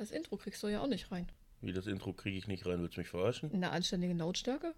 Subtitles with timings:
[0.00, 1.26] Das Intro kriegst du ja auch nicht rein.
[1.60, 3.50] Wie das Intro kriege ich nicht rein, willst du mich verarschen?
[3.50, 4.72] In einer anständigen Lautstärke?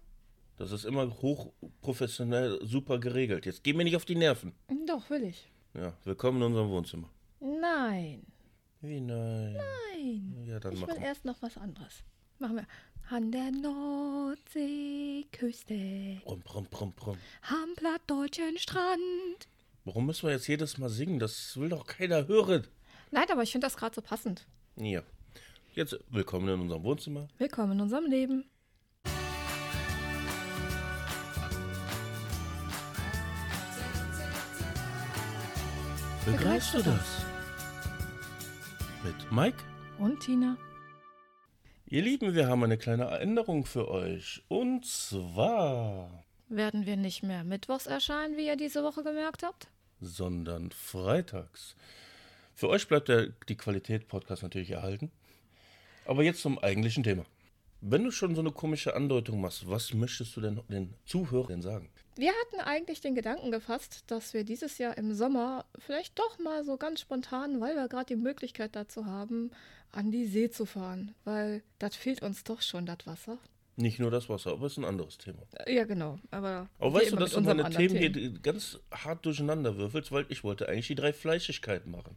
[0.57, 3.45] Das ist immer hochprofessionell, super geregelt.
[3.45, 4.51] Jetzt geh mir nicht auf die Nerven.
[4.85, 5.49] Doch, will ich.
[5.75, 7.09] Ja, willkommen in unserem Wohnzimmer.
[7.39, 8.25] Nein.
[8.81, 9.53] Wie nein?
[9.93, 10.43] Nein.
[10.45, 11.07] Ja, dann ich will machen wir.
[11.07, 12.03] erst noch was anderes.
[12.39, 12.67] Machen wir.
[13.09, 17.17] An der Nordseeküste, Brumm, brumm, brumm, brumm.
[17.49, 19.47] am plattdeutschen Strand.
[19.85, 21.19] Warum müssen wir jetzt jedes Mal singen?
[21.19, 22.67] Das will doch keiner hören.
[23.11, 24.45] Nein, aber ich finde das gerade so passend.
[24.75, 25.01] Ja.
[25.73, 27.27] Jetzt willkommen in unserem Wohnzimmer.
[27.37, 28.45] Willkommen in unserem Leben.
[36.25, 37.25] Begreifst du das?
[39.03, 39.57] Mit Mike?
[39.99, 40.57] Und Tina?
[41.87, 44.41] Ihr Lieben, wir haben eine kleine Änderung für euch.
[44.47, 49.67] Und zwar, Werden wir nicht mehr mittwochs erscheinen, wie ihr diese Woche gemerkt habt?
[50.05, 51.77] sondern freitags.
[52.53, 55.11] Für euch bleibt der, die Qualität-Podcast natürlich erhalten.
[56.05, 57.25] Aber jetzt zum eigentlichen Thema.
[57.81, 61.89] Wenn du schon so eine komische Andeutung machst, was möchtest du denn den Zuhörern sagen?
[62.15, 66.63] Wir hatten eigentlich den Gedanken gefasst, dass wir dieses Jahr im Sommer vielleicht doch mal
[66.63, 69.51] so ganz spontan, weil wir gerade die Möglichkeit dazu haben,
[69.91, 71.13] an die See zu fahren.
[71.25, 73.37] Weil das fehlt uns doch schon, das Wasser.
[73.75, 75.41] Nicht nur das Wasser, aber es ist ein anderes Thema.
[75.67, 76.19] Ja, genau.
[76.29, 80.25] Aber, Aber weißt du, dass du meine anderen Themen hier ganz hart durcheinander würfelst, weil
[80.29, 82.15] ich wollte eigentlich die drei Fleischigkeiten machen.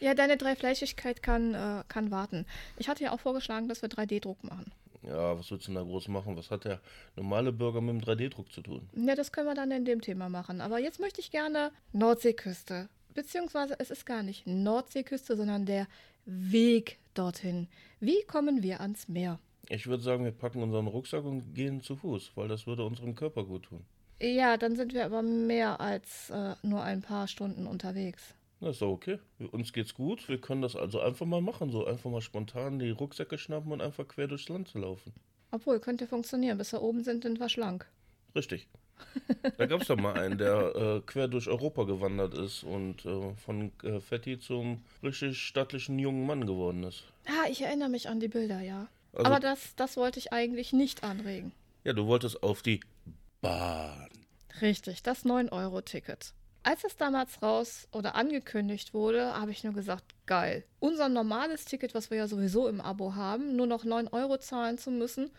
[0.00, 2.46] Ja, deine Dreifleischigkeit kann, äh, kann warten.
[2.78, 4.72] Ich hatte ja auch vorgeschlagen, dass wir 3D-Druck machen.
[5.02, 6.36] Ja, was willst du denn da groß machen?
[6.36, 6.80] Was hat der
[7.16, 8.88] normale Bürger mit dem 3D-Druck zu tun?
[8.94, 10.60] Ja, das können wir dann in dem Thema machen.
[10.60, 12.88] Aber jetzt möchte ich gerne Nordseeküste.
[13.14, 15.86] Beziehungsweise es ist gar nicht Nordseeküste, sondern der
[16.26, 17.68] Weg dorthin.
[17.98, 19.38] Wie kommen wir ans Meer?
[19.68, 23.14] Ich würde sagen, wir packen unseren Rucksack und gehen zu Fuß, weil das würde unserem
[23.14, 23.84] Körper gut tun.
[24.20, 28.34] Ja, dann sind wir aber mehr als äh, nur ein paar Stunden unterwegs.
[28.60, 29.18] Das ist doch okay.
[29.52, 30.28] Uns geht's gut.
[30.28, 31.70] Wir können das also einfach mal machen.
[31.70, 35.12] So einfach mal spontan die Rucksäcke schnappen und einfach quer durchs Land zu laufen.
[35.50, 36.58] Obwohl, könnte funktionieren.
[36.58, 37.86] Bis wir oben sind, sind wir schlank.
[38.34, 38.68] Richtig.
[39.56, 43.32] Da gab es doch mal einen, der äh, quer durch Europa gewandert ist und äh,
[43.34, 47.04] von äh, Fetti zum richtig stattlichen jungen Mann geworden ist.
[47.26, 48.88] Ah, ich erinnere mich an die Bilder, ja.
[49.14, 51.52] Also- aber das, das wollte ich eigentlich nicht anregen.
[51.82, 52.80] Ja, du wolltest auf die
[53.40, 54.10] Bahn.
[54.60, 56.34] Richtig, das 9-Euro-Ticket.
[56.62, 60.64] Als es damals raus oder angekündigt wurde, habe ich nur gesagt, geil.
[60.78, 64.76] Unser normales Ticket, was wir ja sowieso im Abo haben, nur noch 9 Euro zahlen
[64.76, 65.30] zu müssen.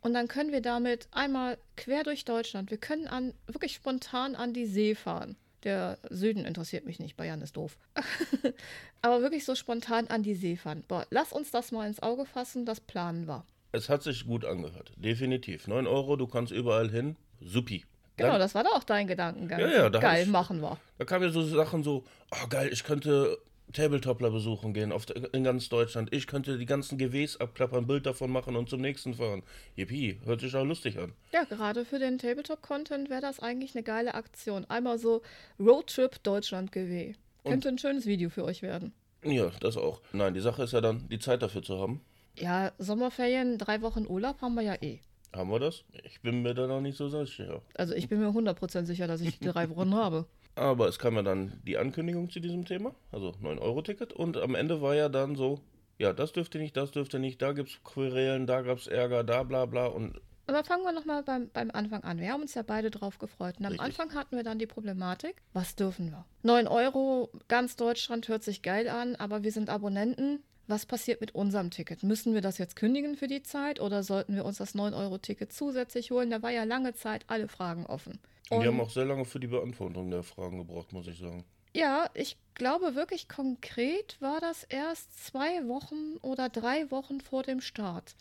[0.00, 4.54] Und dann können wir damit einmal quer durch Deutschland, wir können an, wirklich spontan an
[4.54, 5.36] die See fahren.
[5.64, 7.76] Der Süden interessiert mich nicht, Bayern ist doof.
[9.02, 10.84] Aber wirklich so spontan an die See fahren.
[10.88, 13.44] Boah, lass uns das mal ins Auge fassen, das planen wir.
[13.72, 14.92] Es hat sich gut angehört.
[14.96, 15.68] Definitiv.
[15.68, 17.16] 9 Euro, du kannst überall hin.
[17.40, 17.84] Supi.
[18.20, 19.60] Genau, das war doch auch dein Gedankengang.
[19.60, 20.78] Ja, ja, da Geil, ich- machen wir.
[20.98, 23.38] da kamen ja so Sachen so, oh geil, ich könnte
[23.72, 26.12] Tabletopler besuchen gehen auf in ganz Deutschland.
[26.12, 29.42] Ich könnte die ganzen GWs abklappern, Bild davon machen und zum nächsten fahren.
[29.76, 31.12] Yippie, hört sich auch lustig an.
[31.32, 34.64] Ja, gerade für den Tabletop-Content wäre das eigentlich eine geile Aktion.
[34.68, 35.22] Einmal so
[35.60, 37.14] Roadtrip Deutschland GW.
[37.44, 38.92] Könnte ein schönes Video für euch werden.
[39.24, 40.00] Ja, das auch.
[40.12, 42.00] Nein, die Sache ist ja dann, die Zeit dafür zu haben.
[42.38, 44.98] Ja, Sommerferien, drei Wochen Urlaub haben wir ja eh.
[45.34, 45.84] Haben wir das?
[46.04, 47.62] Ich bin mir da noch nicht so sicher.
[47.74, 50.26] Also ich bin mir 100% sicher, dass ich die drei Wochen habe.
[50.56, 54.12] Aber es kam ja dann die Ankündigung zu diesem Thema, also 9-Euro-Ticket.
[54.12, 55.60] Und am Ende war ja dann so,
[55.98, 59.66] ja, das dürfte nicht, das dürfte nicht, da gibt's Querelen, da gab's Ärger, da bla
[59.66, 59.86] bla.
[59.86, 62.18] Und Aber fangen wir nochmal beim, beim Anfang an.
[62.18, 63.54] Wir haben uns ja beide drauf gefreut.
[63.60, 63.86] Und am Richtig.
[63.86, 66.24] Anfang hatten wir dann die Problematik, was dürfen wir?
[66.42, 70.42] 9 Euro, ganz Deutschland hört sich geil an, aber wir sind Abonnenten.
[70.70, 72.04] Was passiert mit unserem Ticket?
[72.04, 76.12] Müssen wir das jetzt kündigen für die Zeit oder sollten wir uns das 9-Euro-Ticket zusätzlich
[76.12, 76.30] holen?
[76.30, 78.20] Da war ja lange Zeit alle Fragen offen.
[78.50, 81.44] Und die haben auch sehr lange für die Beantwortung der Fragen gebraucht, muss ich sagen.
[81.74, 87.60] Ja, ich glaube wirklich konkret war das erst zwei Wochen oder drei Wochen vor dem
[87.60, 88.14] Start.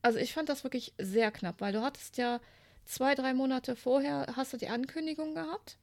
[0.00, 2.40] Also ich fand das wirklich sehr knapp, weil du hattest ja
[2.86, 5.76] zwei, drei Monate vorher, hast du die Ankündigung gehabt?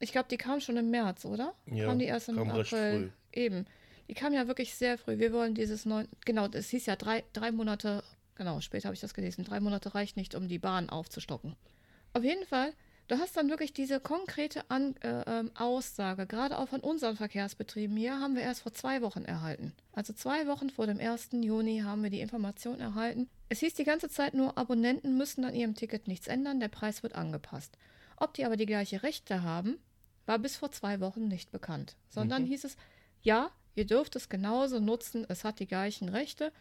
[0.00, 1.54] Ich glaube, die kam schon im März, oder?
[1.66, 3.12] Ja, kam die erst im kam recht April.
[3.32, 3.66] Eben.
[4.08, 5.18] Die kam ja wirklich sehr früh.
[5.18, 8.04] Wir wollen dieses neun, genau, es hieß ja drei, drei Monate,
[8.36, 9.44] genau, später habe ich das gelesen.
[9.44, 11.56] Drei Monate reicht nicht, um die Bahn aufzustocken.
[12.12, 12.72] Auf jeden Fall,
[13.08, 17.96] du hast dann wirklich diese konkrete An äh, ähm, Aussage, gerade auch von unseren Verkehrsbetrieben
[17.96, 19.72] hier, haben wir erst vor zwei Wochen erhalten.
[19.92, 21.30] Also zwei Wochen vor dem 1.
[21.32, 23.28] Juni haben wir die Information erhalten.
[23.48, 27.02] Es hieß die ganze Zeit nur, Abonnenten müssen an ihrem Ticket nichts ändern, der Preis
[27.02, 27.76] wird angepasst.
[28.16, 29.78] Ob die aber die gleiche Rechte haben,
[30.26, 31.96] war bis vor zwei Wochen nicht bekannt.
[32.08, 32.76] Sondern hieß es,
[33.22, 36.52] ja, ihr dürft es genauso nutzen, es hat die gleichen Rechte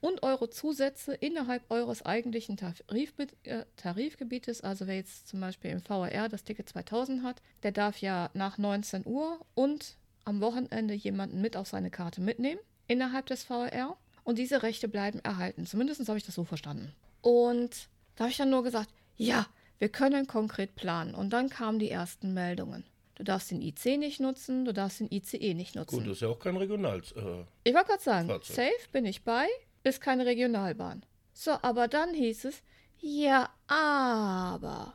[0.00, 5.80] und eure Zusätze innerhalb eures eigentlichen Tarifbe äh, Tarifgebietes, also wer jetzt zum Beispiel im
[5.80, 11.40] VRR das Ticket 2000 hat, der darf ja nach 19 Uhr und am Wochenende jemanden
[11.40, 13.96] mit auf seine Karte mitnehmen innerhalb des VRR.
[14.24, 15.66] und diese Rechte bleiben erhalten.
[15.66, 16.92] Zumindest habe ich das so verstanden.
[17.20, 19.46] Und da habe ich dann nur gesagt, ja,
[19.78, 21.14] wir können konkret planen.
[21.14, 22.84] Und dann kamen die ersten Meldungen.
[23.16, 25.96] Du darfst den IC nicht nutzen, du darfst den ICE nicht nutzen.
[25.98, 27.12] Gut, das ist ja auch kein Regionals.
[27.12, 28.56] Äh, ich wollte gerade sagen, Fahrzeug.
[28.56, 29.46] safe bin ich bei,
[29.84, 31.04] ist keine Regionalbahn.
[31.32, 32.62] So, aber dann hieß es,
[32.98, 34.94] ja, aber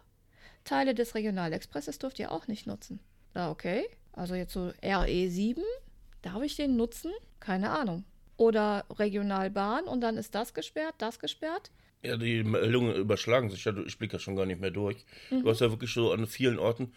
[0.65, 2.99] Teile des Regionalexpresses dürft ihr auch nicht nutzen.
[3.33, 3.85] Ah, okay.
[4.13, 5.61] Also jetzt so RE7,
[6.21, 7.11] darf ich den nutzen?
[7.39, 8.03] Keine Ahnung.
[8.35, 11.71] Oder Regionalbahn und dann ist das gesperrt, das gesperrt.
[12.03, 13.73] ja, die Meldungen überschlagen sich ja.
[13.85, 15.05] Ich blicke ja schon gar nicht mehr durch.
[15.29, 16.93] Du hast ja wirklich so an vielen Orten.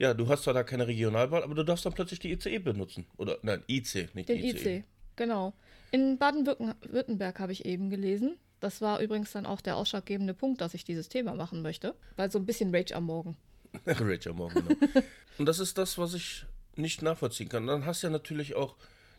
[0.00, 3.04] Ja, du hast zwar da keine Regionalbahn, aber du darfst dann plötzlich die ICE benutzen.
[3.18, 4.78] Oder, nein, IC, nicht Den ICE.
[4.78, 5.52] IC, genau.
[5.90, 8.38] In Baden-Württemberg habe ich eben gelesen.
[8.60, 11.94] Das war übrigens dann auch der ausschlaggebende Punkt, dass ich dieses Thema machen möchte.
[12.16, 13.36] Weil so ein bisschen Rage am Morgen.
[13.86, 15.02] Rachel Morgan, genau.
[15.38, 17.66] Und das ist das, was ich nicht nachvollziehen kann.
[17.66, 18.76] Dann hast du ja natürlich auch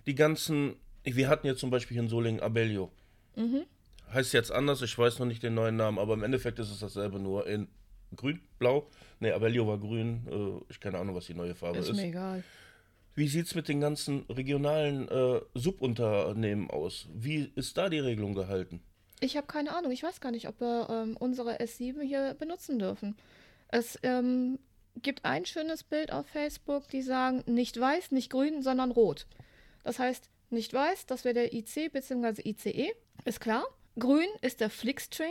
[0.07, 0.77] die ganzen.
[1.03, 2.91] Wir hatten ja zum Beispiel hier in Solingen Abellio.
[3.35, 3.65] Mhm.
[4.11, 6.79] Heißt jetzt anders, ich weiß noch nicht den neuen Namen, aber im Endeffekt ist es
[6.79, 7.67] dasselbe, nur in
[8.15, 8.87] grün, blau.
[9.19, 10.27] Ne, Abellio war grün.
[10.29, 11.95] Äh, ich keine Ahnung, was die neue Farbe Ist ist.
[11.95, 12.43] mir egal.
[13.13, 17.07] Wie sieht es mit den ganzen regionalen äh, Subunternehmen aus?
[17.13, 18.81] Wie ist da die Regelung gehalten?
[19.19, 19.91] Ich habe keine Ahnung.
[19.91, 23.15] Ich weiß gar nicht, ob wir ähm, unsere S7 hier benutzen dürfen.
[23.67, 24.59] Es ähm,
[25.01, 29.27] gibt ein schönes Bild auf Facebook, die sagen nicht weiß, nicht grün, sondern rot.
[29.83, 32.41] Das heißt, nicht weiß, das wäre der IC bzw.
[32.49, 32.91] ICE,
[33.25, 33.65] ist klar.
[33.97, 35.29] Grün ist der Flixtrain.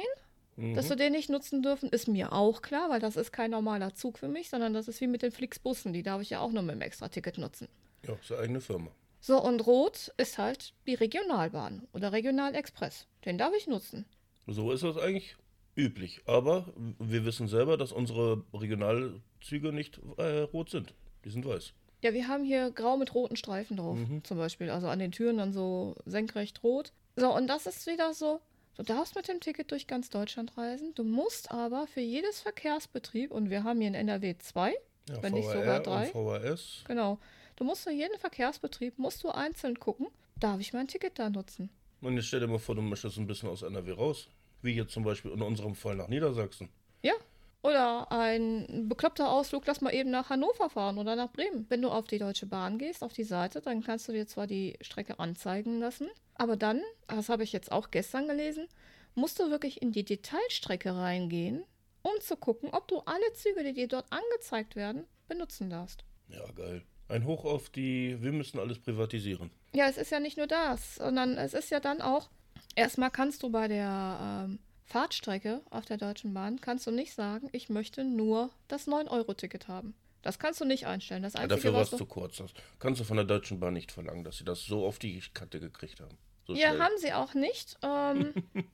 [0.74, 3.94] Dass wir den nicht nutzen dürfen, ist mir auch klar, weil das ist kein normaler
[3.94, 5.92] Zug für mich, sondern das ist wie mit den Flixbussen.
[5.92, 7.68] Die darf ich ja auch nur mit dem Extra-Ticket nutzen.
[8.06, 8.90] Ja, ist eine eigene Firma.
[9.20, 13.06] So, und rot ist halt die Regionalbahn oder Regionalexpress.
[13.24, 14.06] Den darf ich nutzen.
[14.46, 15.36] So ist das eigentlich
[15.76, 16.22] üblich.
[16.26, 20.94] Aber wir wissen selber, dass unsere Regionalzüge nicht äh, rot sind.
[21.24, 21.72] Die sind weiß.
[22.02, 24.70] Ja, wir haben hier grau mit roten Streifen drauf, zum Beispiel.
[24.70, 26.92] Also an den Türen dann so senkrecht rot.
[27.16, 28.40] So, und das ist wieder so,
[28.82, 30.94] du darfst mit dem Ticket durch ganz Deutschland reisen.
[30.94, 34.74] Du musst aber für jedes Verkehrsbetrieb, und wir haben hier in NRW zwei,
[35.08, 36.06] Ja, wenn nicht sogar drei.
[36.06, 36.84] VHS.
[36.86, 37.18] Genau.
[37.56, 40.06] Du musst für jeden Verkehrsbetrieb, musst du einzeln gucken,
[40.38, 41.68] darf ich mein Ticket da nutzen?
[42.00, 44.28] Und jetzt stell dir mal vor, du möchtest ein bisschen aus NRW raus.
[44.62, 46.68] Wie jetzt zum Beispiel in unserem Fall nach Niedersachsen.
[47.02, 47.14] Ja.
[47.62, 51.66] Oder ein bekloppter Ausflug, lass mal eben nach Hannover fahren oder nach Bremen.
[51.68, 54.46] Wenn du auf die Deutsche Bahn gehst, auf die Seite, dann kannst du dir zwar
[54.46, 58.66] die Strecke anzeigen lassen, aber dann, das habe ich jetzt auch gestern gelesen,
[59.14, 61.64] musst du wirklich in die Detailstrecke reingehen,
[62.02, 66.04] um zu gucken, ob du alle Züge, die dir dort angezeigt werden, benutzen darfst.
[66.28, 66.82] Ja, geil.
[67.08, 69.50] Ein Hoch auf die, wir müssen alles privatisieren.
[69.74, 72.30] Ja, es ist ja nicht nur das, sondern es ist ja dann auch,
[72.74, 74.58] erstmal kannst du bei der ähm,
[74.90, 79.94] Fahrtstrecke auf der Deutschen Bahn, kannst du nicht sagen, ich möchte nur das 9-Euro-Ticket haben.
[80.22, 81.22] Das kannst du nicht einstellen.
[81.22, 81.96] Das Ja, Einzige, dafür war was es du...
[81.98, 82.36] zu kurz.
[82.38, 85.22] Das kannst du von der Deutschen Bahn nicht verlangen, dass sie das so auf die
[85.32, 86.18] Kante gekriegt haben.
[86.46, 86.80] So Ja, schnell.
[86.82, 87.78] haben sie auch nicht.
[87.82, 88.34] Ähm,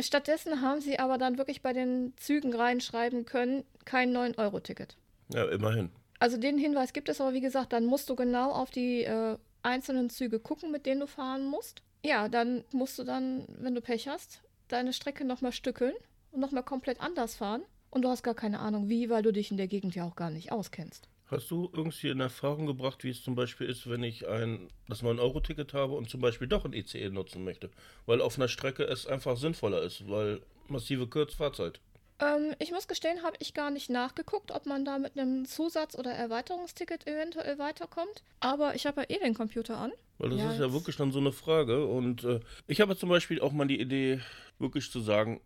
[0.00, 4.96] stattdessen haben sie aber dann wirklich bei den Zügen reinschreiben können, kein 9-Euro-Ticket.
[5.32, 5.90] ja, immerhin.
[6.20, 9.36] Also den Hinweis gibt es aber, wie gesagt, dann musst du genau auf die äh,
[9.62, 11.82] einzelnen Züge gucken, mit denen du fahren musst.
[12.04, 15.94] Ja, dann musst du dann, wenn du Pech hast, deine Strecke nochmal stückeln
[16.32, 17.62] und nochmal komplett anders fahren.
[17.90, 20.16] Und du hast gar keine Ahnung wie, weil du dich in der Gegend ja auch
[20.16, 21.08] gar nicht auskennst.
[21.30, 25.02] Hast du irgendwie in Erfahrung gebracht, wie es zum Beispiel ist, wenn ich ein das
[25.02, 27.70] 9-Euro-Ticket habe und zum Beispiel doch ein ICE nutzen möchte?
[28.06, 31.80] Weil auf einer Strecke es einfach sinnvoller ist, weil massive Kurzfahrzeit.
[32.20, 35.96] Ähm, ich muss gestehen, habe ich gar nicht nachgeguckt, ob man da mit einem Zusatz-
[35.96, 38.22] oder Erweiterungsticket eventuell weiterkommt.
[38.40, 39.92] Aber ich habe ja eh den Computer an.
[40.18, 41.86] Weil das Ja, ist ja wirklich dann so eine Frage.
[41.86, 44.20] Und äh, ich habe zum Beispiel auch mal die Idee,
[44.58, 45.40] wirklich zu sagen,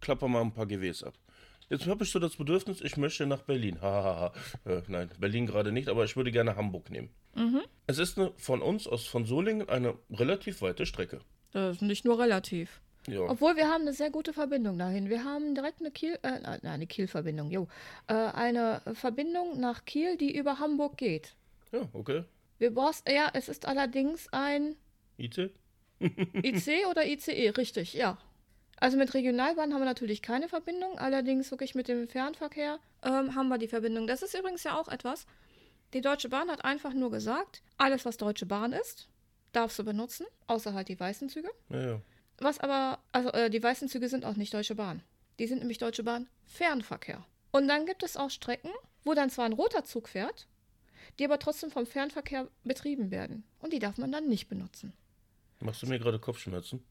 [0.00, 1.14] klapper mal ein paar GWs ab.
[1.70, 3.80] Jetzt habe ich so das Bedürfnis, ich möchte nach Berlin.
[3.80, 4.32] Hahaha.
[4.64, 7.10] äh, nein, Berlin gerade nicht, aber ich würde gerne Hamburg nehmen.
[7.86, 11.20] Es ist eine, von uns aus von Solingen eine relativ weite Strecke.
[11.52, 12.80] Das ist nicht nur relativ.
[13.10, 13.20] Ja.
[13.20, 15.08] Obwohl wir haben eine sehr gute Verbindung dahin.
[15.08, 17.68] Wir haben direkt eine Kiel, äh, nein, eine Kiel-Verbindung, jo.
[18.06, 21.34] Äh, eine Verbindung nach Kiel, die über Hamburg geht.
[21.72, 22.24] ja, okay.
[22.58, 24.76] Wir brauchst, ja, es ist allerdings ein
[25.18, 25.50] IC?
[26.00, 28.18] IC oder ICE, richtig, ja.
[28.80, 33.48] Also mit Regionalbahn haben wir natürlich keine Verbindung, allerdings wirklich mit dem Fernverkehr ähm, haben
[33.48, 34.06] wir die Verbindung.
[34.06, 35.26] Das ist übrigens ja auch etwas.
[35.94, 39.08] Die Deutsche Bahn hat einfach nur gesagt, alles was Deutsche Bahn ist,
[39.52, 41.48] darfst du benutzen, außer halt die weißen Züge.
[41.70, 42.02] Ja, ja.
[42.38, 45.02] Was aber, also äh, die weißen Züge sind auch nicht Deutsche Bahn.
[45.38, 47.24] Die sind nämlich Deutsche Bahn Fernverkehr.
[47.50, 48.70] Und dann gibt es auch Strecken,
[49.04, 50.46] wo dann zwar ein roter Zug fährt,
[51.18, 53.44] die aber trotzdem vom Fernverkehr betrieben werden.
[53.60, 54.92] Und die darf man dann nicht benutzen.
[55.60, 56.84] Machst du mir gerade Kopfschmerzen?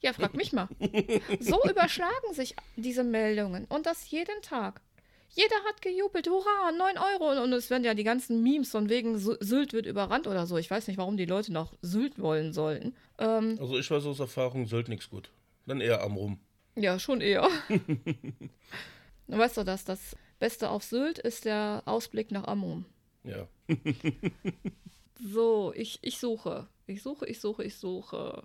[0.00, 0.68] Ja, frag mich mal.
[1.40, 4.80] So überschlagen sich diese Meldungen und das jeden Tag.
[5.30, 7.42] Jeder hat gejubelt, hurra, 9 Euro.
[7.42, 10.56] Und es werden ja die ganzen Memes von wegen Sylt wird überrannt oder so.
[10.56, 12.94] Ich weiß nicht, warum die Leute noch Sylt wollen sollten.
[13.18, 15.30] Ähm, also ich weiß aus Erfahrung, Sylt nichts gut.
[15.66, 16.40] Dann eher am Rum.
[16.76, 17.48] Ja, schon eher.
[19.26, 22.84] weißt du, dass das Beste auf Sylt ist der Ausblick nach Amrum.
[23.24, 23.48] Ja.
[25.32, 26.68] so, ich, ich suche.
[26.86, 28.44] Ich suche, ich suche, ich suche.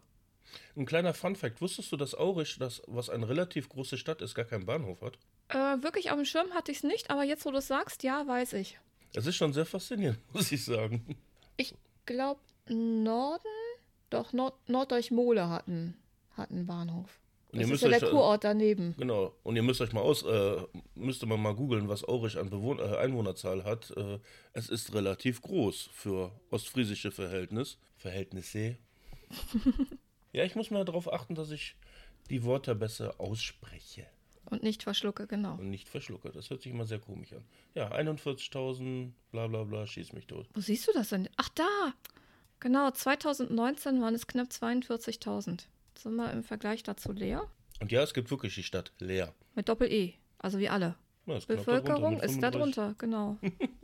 [0.75, 4.45] Ein kleiner Fun-Fact: Wusstest du, dass Aurich, das, was eine relativ große Stadt ist, gar
[4.45, 5.17] keinen Bahnhof hat?
[5.50, 8.03] Äh, wirklich auf dem Schirm hatte ich es nicht, aber jetzt, wo du es sagst,
[8.03, 8.79] ja, weiß ich.
[9.13, 11.17] Es ist schon sehr faszinierend, muss ich sagen.
[11.57, 13.43] Ich glaube, Norden,
[14.10, 15.95] doch Nord Norddeuch-Mole hat einen,
[16.36, 17.19] hat einen Bahnhof.
[17.53, 18.95] Und das ist ja der Kurort daneben.
[18.98, 19.36] Genau.
[19.43, 20.55] Und ihr müsst euch mal aus, äh,
[20.95, 23.91] müsste man mal googeln, was Aurich an Bewohn äh, Einwohnerzahl hat.
[23.95, 24.17] Äh,
[24.53, 27.77] es ist relativ groß für ostfriesische Verhältnis.
[27.95, 28.77] Verhältnisse.
[30.33, 31.75] ja, ich muss mal darauf achten, dass ich
[32.29, 34.05] die Worte besser ausspreche.
[34.45, 35.53] Und nicht verschlucke, genau.
[35.53, 36.31] Und nicht verschlucke.
[36.31, 37.43] Das hört sich immer sehr komisch an.
[37.75, 40.47] Ja, 41.000, bla bla bla, schieß mich tot.
[40.53, 41.29] Wo siehst du das denn?
[41.37, 41.93] Ach, da!
[42.59, 45.63] Genau, 2019 waren es knapp 42.000.
[45.95, 47.47] Sind wir im Vergleich dazu leer?
[47.79, 49.33] Und ja, es gibt wirklich die Stadt leer.
[49.55, 50.95] Mit Doppel-E, also wie alle.
[51.25, 53.37] Ja, Bevölkerung ist darunter, genau.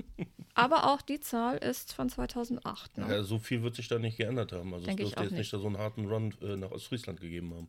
[0.59, 2.97] Aber auch die Zahl ist von 2008.
[2.97, 3.07] Ne?
[3.09, 4.73] Ja, so viel wird sich da nicht geändert haben.
[4.73, 7.67] Also Denk es dürfte jetzt nicht so einen harten Run äh, nach Ostfriesland gegeben haben.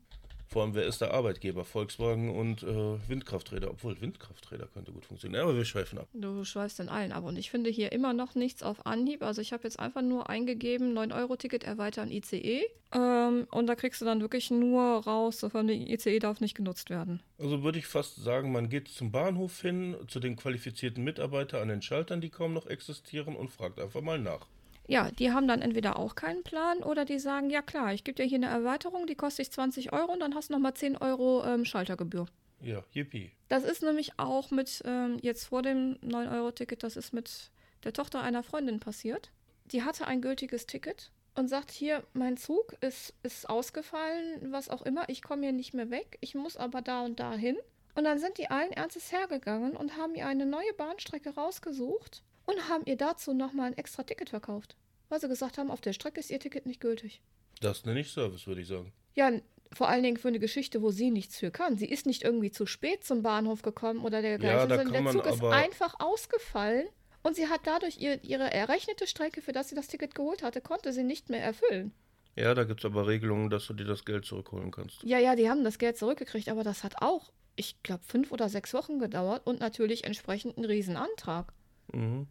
[0.53, 1.65] Vor allem, wer ist der Arbeitgeber?
[1.65, 3.71] Volkswagen und äh, Windkrafträder.
[3.71, 5.45] Obwohl, Windkrafträder könnte gut funktionieren.
[5.45, 6.09] Aber wir schweifen ab.
[6.13, 7.23] Du schweifst in allen ab.
[7.23, 9.23] Und ich finde hier immer noch nichts auf Anhieb.
[9.23, 12.65] Also ich habe jetzt einfach nur eingegeben, 9-Euro-Ticket erweitern ICE.
[12.93, 16.91] Ähm, und da kriegst du dann wirklich nur raus, sofern die ICE darf nicht genutzt
[16.91, 17.23] werden.
[17.39, 21.69] Also würde ich fast sagen, man geht zum Bahnhof hin, zu den qualifizierten Mitarbeitern an
[21.69, 24.49] den Schaltern, die kaum noch existieren, und fragt einfach mal nach.
[24.91, 28.17] Ja, die haben dann entweder auch keinen Plan oder die sagen, ja klar, ich gebe
[28.17, 30.97] dir hier eine Erweiterung, die kostet dich 20 Euro und dann hast du nochmal 10
[30.97, 32.27] Euro ähm, Schaltergebühr.
[32.61, 33.31] Ja, yippie.
[33.49, 37.53] Das ist nämlich auch mit, ähm, jetzt vor dem 9-Euro-Ticket, das ist mit
[37.85, 39.31] der Tochter einer Freundin passiert.
[39.67, 44.83] Die hatte ein gültiges Ticket und sagt, hier, mein Zug ist, ist ausgefallen, was auch
[44.83, 47.57] immer, ich komme hier nicht mehr weg, ich muss aber da und da hin.
[47.95, 52.69] Und dann sind die allen Ernstes hergegangen und haben ihr eine neue Bahnstrecke rausgesucht und
[52.69, 54.77] haben ihr dazu nochmal ein extra Ticket verkauft.
[55.11, 57.21] Weil sie gesagt haben, auf der Strecke ist ihr Ticket nicht gültig.
[57.61, 58.93] Das nenne ich Service, würde ich sagen.
[59.15, 59.31] Ja,
[59.73, 61.77] vor allen Dingen für eine Geschichte, wo sie nichts für kann.
[61.77, 65.27] Sie ist nicht irgendwie zu spät zum Bahnhof gekommen oder dergleichen, ja, sondern der Zug
[65.27, 66.87] ist einfach ausgefallen
[67.23, 70.61] und sie hat dadurch ihr, ihre errechnete Strecke, für das sie das Ticket geholt hatte,
[70.61, 71.93] konnte sie nicht mehr erfüllen.
[72.37, 75.03] Ja, da gibt es aber Regelungen, dass du dir das Geld zurückholen kannst.
[75.03, 78.49] Ja, ja, die haben das Geld zurückgekriegt, aber das hat auch, ich glaube, fünf oder
[78.49, 81.53] sechs Wochen gedauert und natürlich entsprechend einen Riesenantrag.
[81.93, 82.29] Mhm.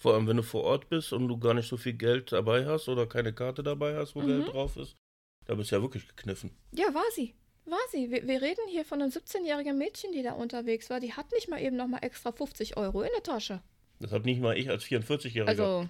[0.00, 2.64] Vor allem, wenn du vor Ort bist und du gar nicht so viel Geld dabei
[2.64, 4.28] hast oder keine Karte dabei hast, wo mhm.
[4.28, 4.96] Geld drauf ist.
[5.44, 6.52] Da bist du ja wirklich gekniffen.
[6.72, 7.34] Ja, war sie.
[7.66, 8.10] War sie.
[8.10, 11.00] Wir, wir reden hier von einem 17-jährigen Mädchen, die da unterwegs war.
[11.00, 13.60] Die hat nicht mal eben noch mal extra 50 Euro in der Tasche.
[13.98, 15.48] Das hat nicht mal ich als 44-Jähriger.
[15.48, 15.86] Also,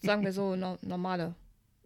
[0.00, 1.34] sagen wir so, no, normale.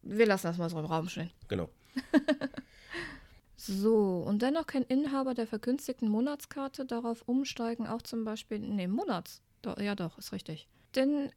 [0.03, 1.31] Wir lassen das mal so im Raum stehen.
[1.49, 1.71] Genau.
[3.57, 9.41] so, und dennoch kann Inhaber der vergünstigten Monatskarte darauf umsteigen, auch zum Beispiel, nee, Monats.
[9.63, 10.69] Doch, ja, doch, ist richtig.
[10.99, 11.31] Denn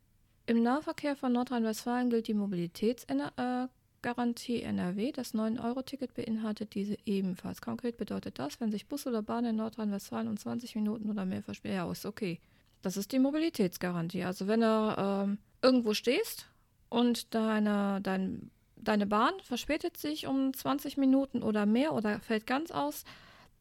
[0.48, 5.12] im Nahverkehr von Nordrhein-Westfalen gilt die Mobilitätsgarantie NRW.
[5.12, 7.62] Das 9-Euro-Ticket beinhaltet diese ebenfalls.
[7.62, 11.44] Konkret bedeutet das, wenn sich Bus oder Bahn in Nordrhein-Westfalen um 20 Minuten oder mehr
[11.44, 12.40] verspätet, ja, ist okay.
[12.82, 14.24] Das ist die Mobilitätsgarantie.
[14.24, 16.48] Also wenn du ähm, irgendwo stehst
[16.90, 22.72] und deine, dein, deine Bahn verspätet sich um 20 Minuten oder mehr oder fällt ganz
[22.72, 23.04] aus,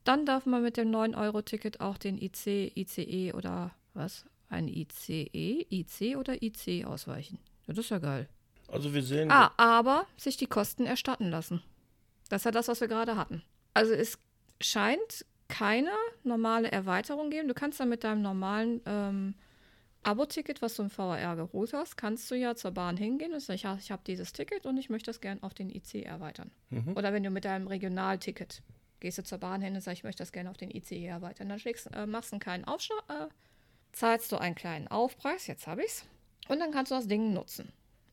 [0.04, 6.16] dann darf man mit dem 9-Euro-Ticket auch den IC, ICE oder was ein ICE, IC
[6.16, 7.38] oder IC ausweichen.
[7.66, 8.28] Ja, das ist ja geil.
[8.69, 9.30] Also wir sehen.
[9.30, 11.62] Ah, aber sich die Kosten erstatten lassen.
[12.28, 13.42] Das ist ja das, was wir gerade hatten.
[13.75, 14.19] Also es
[14.61, 15.90] scheint keine
[16.23, 17.49] normale Erweiterung geben.
[17.49, 19.35] Du kannst dann mit deinem normalen ähm,
[20.02, 23.78] Abo-Ticket, was du im VR geholt hast, kannst du ja zur Bahn hingehen und sagen,
[23.80, 26.50] ich, habe dieses Ticket und ich möchte das gerne auf den IC erweitern.
[26.71, 26.97] Mhm.
[26.97, 28.62] Oder wenn du mit deinem Regionalticket
[29.00, 31.49] gehst du zur Bahn hin und sagst, ich möchte das gerne auf den ICE erweitern.
[31.49, 33.28] Dann schlägst, äh, machst du einen kleinen Aufschlag, äh,
[33.92, 36.06] zahlst du einen kleinen Aufpreis, jetzt habe ich's,
[36.49, 37.73] und dann kannst du das Ding nutzen.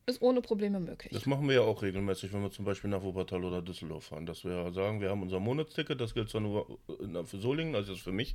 [0.10, 1.12] Ist ohne Probleme möglich.
[1.12, 4.25] Das machen wir ja auch regelmäßig, wenn wir zum Beispiel nach Wuppertal oder Düsseldorf fahren.
[4.25, 6.79] Dass wir sagen, wir haben unser Monatsticket, das gilt zwar nur
[7.25, 8.34] für Solingen, also für mich,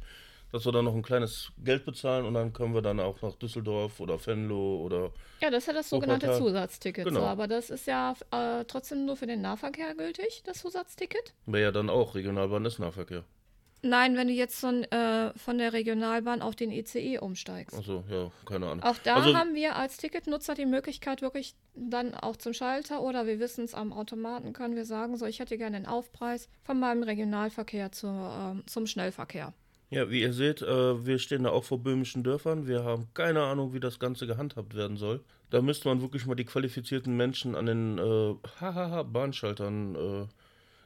[0.52, 3.36] dass wir dann noch ein kleines Geld bezahlen und dann können wir dann auch nach
[3.36, 5.12] Düsseldorf oder Venlo oder.
[5.40, 6.46] Ja, das ist ja das sogenannte Wuppertal.
[6.46, 7.04] Zusatzticket.
[7.06, 7.20] Genau.
[7.20, 11.32] So, aber das ist ja äh, trotzdem nur für den Nahverkehr gültig, das Zusatzticket.
[11.46, 13.24] Wäre ja dann auch Regionalbahn ist Nahverkehr.
[13.84, 17.76] Nein, wenn du jetzt von, äh, von der Regionalbahn auf den ICE umsteigst.
[17.76, 18.84] Achso, ja, keine Ahnung.
[18.84, 23.26] Auch da also, haben wir als Ticketnutzer die Möglichkeit, wirklich dann auch zum Schalter oder
[23.26, 26.78] wir wissen es am Automaten, können wir sagen, so, ich hätte gerne einen Aufpreis von
[26.78, 29.52] meinem Regionalverkehr zu, äh, zum Schnellverkehr.
[29.90, 32.66] Ja, wie ihr seht, äh, wir stehen da auch vor böhmischen Dörfern.
[32.68, 35.24] Wir haben keine Ahnung, wie das Ganze gehandhabt werden soll.
[35.50, 39.94] Da müsste man wirklich mal die qualifizierten Menschen an den äh, hahaha, Bahnschaltern.
[39.96, 40.26] Äh,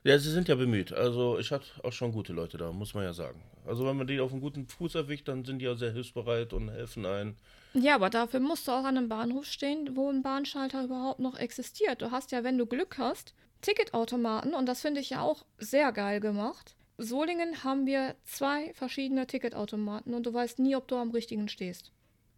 [0.06, 0.92] ja, sie sind ja bemüht.
[0.92, 3.42] Also ich hatte auch schon gute Leute da, muss man ja sagen.
[3.66, 6.52] Also wenn man die auf einen guten Fuß erwischt, dann sind die ja sehr hilfsbereit
[6.52, 7.36] und helfen ein.
[7.74, 11.36] Ja, aber dafür musst du auch an einem Bahnhof stehen, wo ein Bahnschalter überhaupt noch
[11.36, 12.02] existiert.
[12.02, 15.90] Du hast ja, wenn du Glück hast, Ticketautomaten und das finde ich ja auch sehr
[15.92, 16.76] geil gemacht.
[16.98, 21.92] Solingen haben wir zwei verschiedene Ticketautomaten und du weißt nie, ob du am richtigen stehst.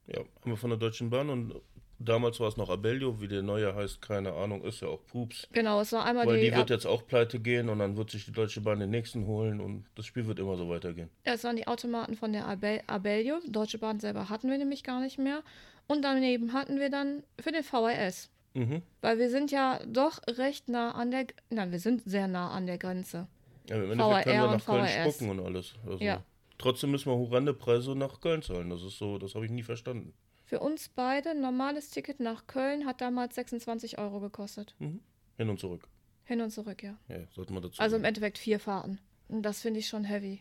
[0.06, 1.54] Ja, haben wir von der Deutschen Bahn und
[1.98, 5.48] damals war es noch Abellio, wie der neue heißt, keine Ahnung, ist ja auch Pups.
[5.52, 6.50] Genau, es war einmal Weil die.
[6.50, 9.26] die wird jetzt auch pleite gehen und dann wird sich die Deutsche Bahn den nächsten
[9.26, 11.10] holen und das Spiel wird immer so weitergehen.
[11.24, 13.40] Es waren die Automaten von der Abel Abellio.
[13.48, 15.42] Deutsche Bahn selber hatten wir nämlich gar nicht mehr.
[15.86, 18.30] Und daneben hatten wir dann für den VRS.
[18.54, 18.82] Mhm.
[19.00, 21.26] Weil wir sind ja doch recht nah an der.
[21.50, 23.26] Nein, wir sind sehr nah an der Grenze.
[23.68, 25.14] Ja, im Endeffekt können wir nach Köln VRS.
[25.14, 25.74] spucken und alles.
[25.86, 26.22] Also, Ja.
[26.58, 28.68] Trotzdem müssen wir horrende Preise nach Köln zahlen.
[28.70, 30.12] Das ist so, das habe ich nie verstanden.
[30.48, 34.74] Für uns beide, ein normales Ticket nach Köln hat damals 26 Euro gekostet.
[34.78, 35.00] Mhm.
[35.36, 35.86] Hin und zurück.
[36.24, 36.96] Hin und zurück, ja.
[37.08, 38.04] Ja, sollte man dazu Also im.
[38.04, 38.98] Endeffekt vier Fahrten.
[39.28, 40.40] Und das finde ich schon heavy.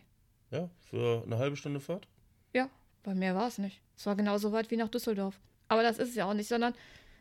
[0.50, 2.08] Ja, für eine halbe Stunde Fahrt?
[2.54, 2.70] Ja,
[3.02, 3.82] bei mir war es nicht.
[3.98, 5.38] Es war genauso weit wie nach Düsseldorf.
[5.68, 6.72] Aber das ist es ja auch nicht, sondern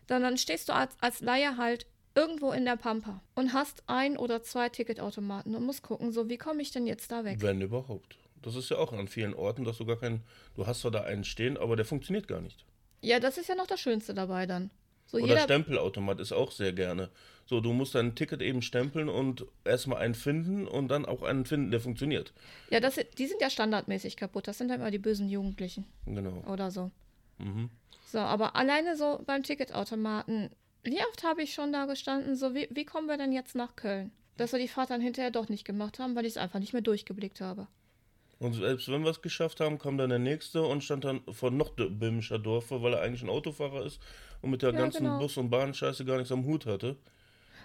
[0.08, 4.15] dann, dann stehst du als, als Laie halt irgendwo in der Pampa und hast ein
[4.17, 7.41] oder zwei Ticketautomaten und musst gucken, so wie komme ich denn jetzt da weg?
[7.41, 8.17] Wenn überhaupt.
[8.41, 10.24] Das ist ja auch an vielen Orten, dass du gar keinen.
[10.56, 12.65] Du hast zwar da einen stehen, aber der funktioniert gar nicht.
[13.07, 14.69] Ja, das ist ja noch das Schönste dabei dann.
[15.05, 17.09] So Oder Stempelautomat ist auch sehr gerne.
[17.45, 21.45] So, du musst dein Ticket eben stempeln und erstmal einen finden und dann auch einen
[21.45, 22.33] finden, der funktioniert.
[22.69, 24.49] ja, das, die sind ja standardmäßig kaputt.
[24.49, 26.43] Das sind dann immer die bösen Jugendlichen Genau.
[26.51, 26.91] oder so.
[27.37, 27.69] Mhm.
[28.05, 30.49] So, aber alleine so beim Ticketautomaten,
[30.83, 33.77] wie oft habe ich schon da gestanden, so wie, wie kommen wir denn jetzt nach
[33.77, 34.11] Köln?
[34.35, 36.73] Dass wir die Fahrt dann hinterher doch nicht gemacht haben, weil ich es einfach nicht
[36.73, 37.67] mehr durchgeblickt habe.
[38.39, 41.50] Und selbst wenn wir es geschafft haben, kam dann der nächste und stand dann vor
[41.50, 44.00] noch böhmischer Dorfe, weil er eigentlich ein Autofahrer ist
[44.41, 45.20] und mit der Ja, ganzen genau.
[45.20, 46.98] Bus- und Bahnscheiße gar nichts am Hut hatte.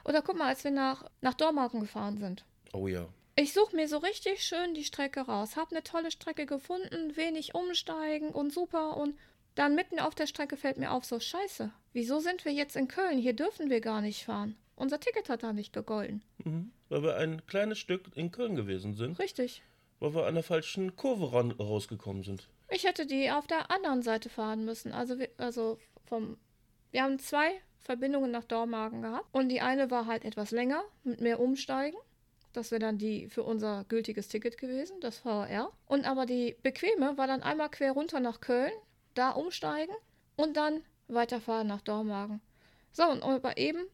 [0.05, 2.45] Oder guck mal, als wir nach, nach Dormagen gefahren sind.
[2.73, 3.07] Oh ja.
[3.37, 7.55] Ich suche mir so richtig schön die Strecke raus, habe eine tolle Strecke gefunden, wenig
[7.55, 9.15] umsteigen und super und
[9.55, 12.89] dann mitten auf der Strecke fällt mir auf, so scheiße, wieso sind wir jetzt in
[12.89, 13.19] Köln?
[13.19, 14.57] Hier dürfen wir gar nicht fahren.
[14.77, 16.23] Unser Ticket hat da nicht gegolten.
[16.45, 16.73] Mhm.
[16.89, 19.63] Weil wir ein kleines Stück in Köln gewesen sind, Richtig.
[20.03, 22.49] Weil wir an der falschen Kurve ran, rausgekommen sind.
[22.71, 24.93] Ich hätte die auf der anderen Seite fahren müssen.
[24.93, 26.37] Also, wir, also vom.
[26.91, 29.27] Wir haben zwei Verbindungen nach Dormagen gehabt.
[29.33, 31.99] Und die eine war halt etwas länger, mit mehr Umsteigen.
[32.53, 35.73] Das wäre dann die für unser gültiges Ticket gewesen, das VR.
[35.87, 38.73] Und aber die bequeme war dann einmal quer runter nach Köln,
[39.15, 39.95] da umsteigen
[40.37, 42.41] und dann weiterfahren nach Dormagen.
[42.93, 43.87] So, und aber eben,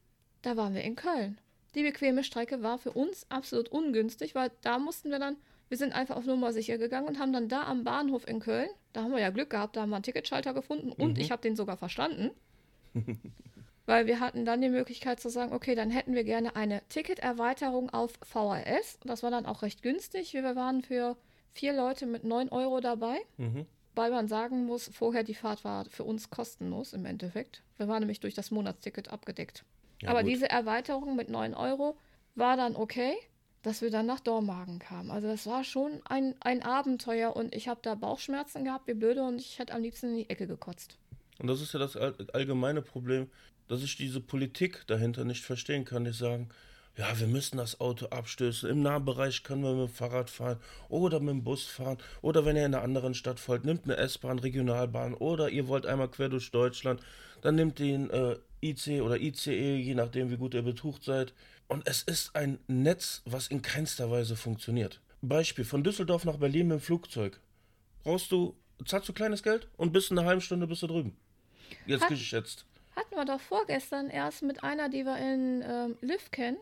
[0.43, 1.41] da waren wir in Köln.
[1.75, 5.37] Die bequeme Strecke war für uns absolut ungünstig, weil da mussten wir dann,
[5.69, 8.69] wir sind einfach auf Nummer sicher gegangen und haben dann da am Bahnhof in Köln,
[8.93, 11.21] da haben wir ja Glück gehabt, da haben wir einen Ticketschalter gefunden und Mhm.
[11.21, 12.31] ich habe den sogar verstanden.
[13.87, 17.89] weil wir hatten dann die Möglichkeit zu sagen, okay, dann hätten wir gerne eine Ticketerweiterung
[17.91, 18.99] auf VHS.
[19.05, 20.35] Das war dann auch recht günstig.
[20.35, 21.17] Wir waren für
[21.53, 23.17] vier Leute mit 9 Euro dabei.
[23.39, 23.67] Mhm.
[23.95, 27.63] Weil man sagen muss, vorher die Fahrt war für uns kostenlos im Endeffekt.
[27.79, 29.65] Wir waren nämlich durch das Monatsticket abgedeckt.
[30.03, 30.31] Ja, Aber gut.
[30.31, 31.97] diese Erweiterung mit 9 Euro
[32.37, 33.15] war dann okay,
[33.63, 35.11] dass wir dann nach Dormagen kamen.
[35.11, 39.23] Also das war schon ein, ein Abenteuer und ich habe da Bauchschmerzen gehabt, wie blöde,
[39.23, 40.97] und ich hätte am liebsten in die Ecke gekotzt.
[41.39, 43.29] Und das ist ja das all allgemeine Problem,
[43.69, 46.05] dass ich diese Politik dahinter nicht verstehen kann.
[46.05, 46.49] Die sagen,
[46.97, 48.69] ja, wir müssen das Auto abstößen.
[48.69, 51.99] Im Nahbereich können wir mit dem Fahrrad fahren oder mit dem Bus fahren.
[52.23, 55.87] Oder wenn ihr in einer anderen Stadt folgt, nimmt eine S-Bahn, Regionalbahn oder ihr wollt
[55.87, 57.01] einmal quer durch Deutschland,
[57.41, 61.35] dann nimmt den äh, IC oder ICE, je nachdem, wie gut ihr betucht seid.
[61.69, 65.01] Und es ist ein Netz, was in keinster Weise funktioniert.
[65.21, 67.39] Beispiel, von Düsseldorf nach Berlin mit dem Flugzeug.
[68.05, 71.17] Brauchst du, zahlst du kleines Geld und bis in einer halben Stunde bist du drüben.
[71.87, 72.65] Jetzt Hat- geschätzt.
[72.97, 76.57] Hatten wir doch vorgestern erst mit einer, die wir in ähm, Liv kennen.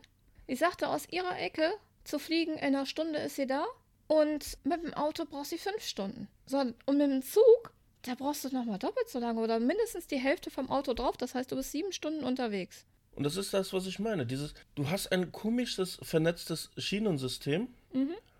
[0.49, 1.73] Die sagte, aus ihrer Ecke
[2.05, 3.64] zu fliegen, in einer Stunde ist sie da.
[4.09, 6.29] Und mit dem Auto braucht sie fünf Stunden.
[6.47, 10.19] So, und mit dem Zug, da brauchst du nochmal doppelt so lange oder mindestens die
[10.19, 11.16] Hälfte vom Auto drauf.
[11.16, 12.85] Das heißt, du bist sieben Stunden unterwegs.
[13.16, 14.26] Und das ist das, was ich meine.
[14.26, 17.68] Dieses, du hast ein komisches, vernetztes Schienensystem,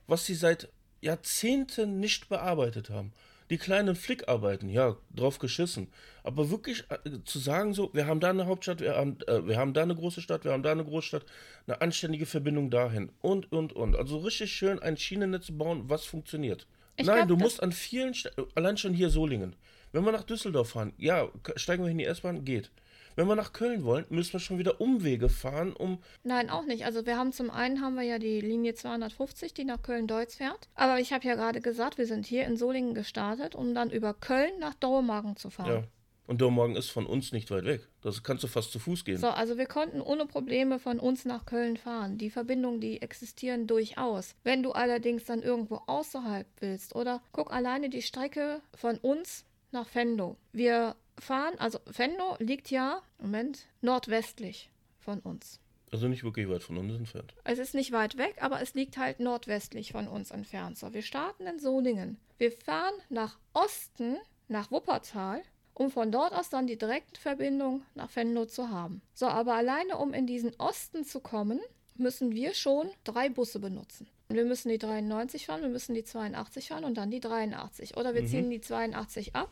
[0.07, 0.69] was sie seit
[1.01, 3.13] Jahrzehnten nicht bearbeitet haben.
[3.49, 5.87] Die kleinen Flickarbeiten, ja, drauf geschissen.
[6.25, 9.57] Aber wirklich äh, zu sagen, so, wir haben da eine Hauptstadt, wir haben, äh, wir
[9.57, 11.25] haben da eine große Stadt, wir haben da eine Großstadt,
[11.69, 13.95] eine anständige Verbindung dahin und, und, und.
[13.95, 16.67] Also richtig schön ein Schienennetz bauen, was funktioniert.
[16.97, 19.55] Ich Nein, glaub, du musst an vielen, Sta- allein schon hier Solingen.
[19.93, 22.73] Wenn wir nach Düsseldorf fahren, ja, steigen wir in die S-Bahn, geht.
[23.17, 25.99] Wenn wir nach Köln wollen, müssen wir schon wieder Umwege fahren, um.
[26.23, 26.85] Nein, auch nicht.
[26.85, 30.69] Also wir haben zum einen haben wir ja die Linie 250, die nach Köln-Deutz fährt.
[30.75, 34.13] Aber ich habe ja gerade gesagt, wir sind hier in Solingen gestartet, um dann über
[34.13, 35.73] Köln nach Dormagen zu fahren.
[35.73, 35.83] Ja.
[36.27, 37.89] Und Dormagen ist von uns nicht weit weg.
[38.03, 39.17] Das kannst du fast zu Fuß gehen.
[39.17, 42.19] So, also wir konnten ohne Probleme von uns nach Köln fahren.
[42.19, 44.35] Die Verbindungen, die existieren durchaus.
[44.43, 49.87] Wenn du allerdings dann irgendwo außerhalb willst oder guck alleine die Strecke von uns nach
[49.95, 50.37] Venlo.
[50.53, 55.61] Wir fahren, also Venlo liegt ja, Moment, nordwestlich von uns.
[55.93, 57.33] Also nicht wirklich weit von uns entfernt.
[57.45, 60.77] Es ist nicht weit weg, aber es liegt halt nordwestlich von uns entfernt.
[60.79, 62.19] So, wir starten in Solingen.
[62.39, 64.17] Wir fahren nach Osten,
[64.49, 65.43] nach Wuppertal,
[65.75, 69.01] um von dort aus dann die Direktverbindung nach Venlo zu haben.
[69.15, 71.61] So, aber alleine um in diesen Osten zu kommen,
[71.97, 74.09] müssen wir schon drei Busse benutzen.
[74.29, 77.97] Wir müssen die 93 fahren, wir müssen die 82 fahren und dann die 83.
[77.97, 78.27] Oder wir Mhm.
[78.27, 79.51] ziehen die 82 ab,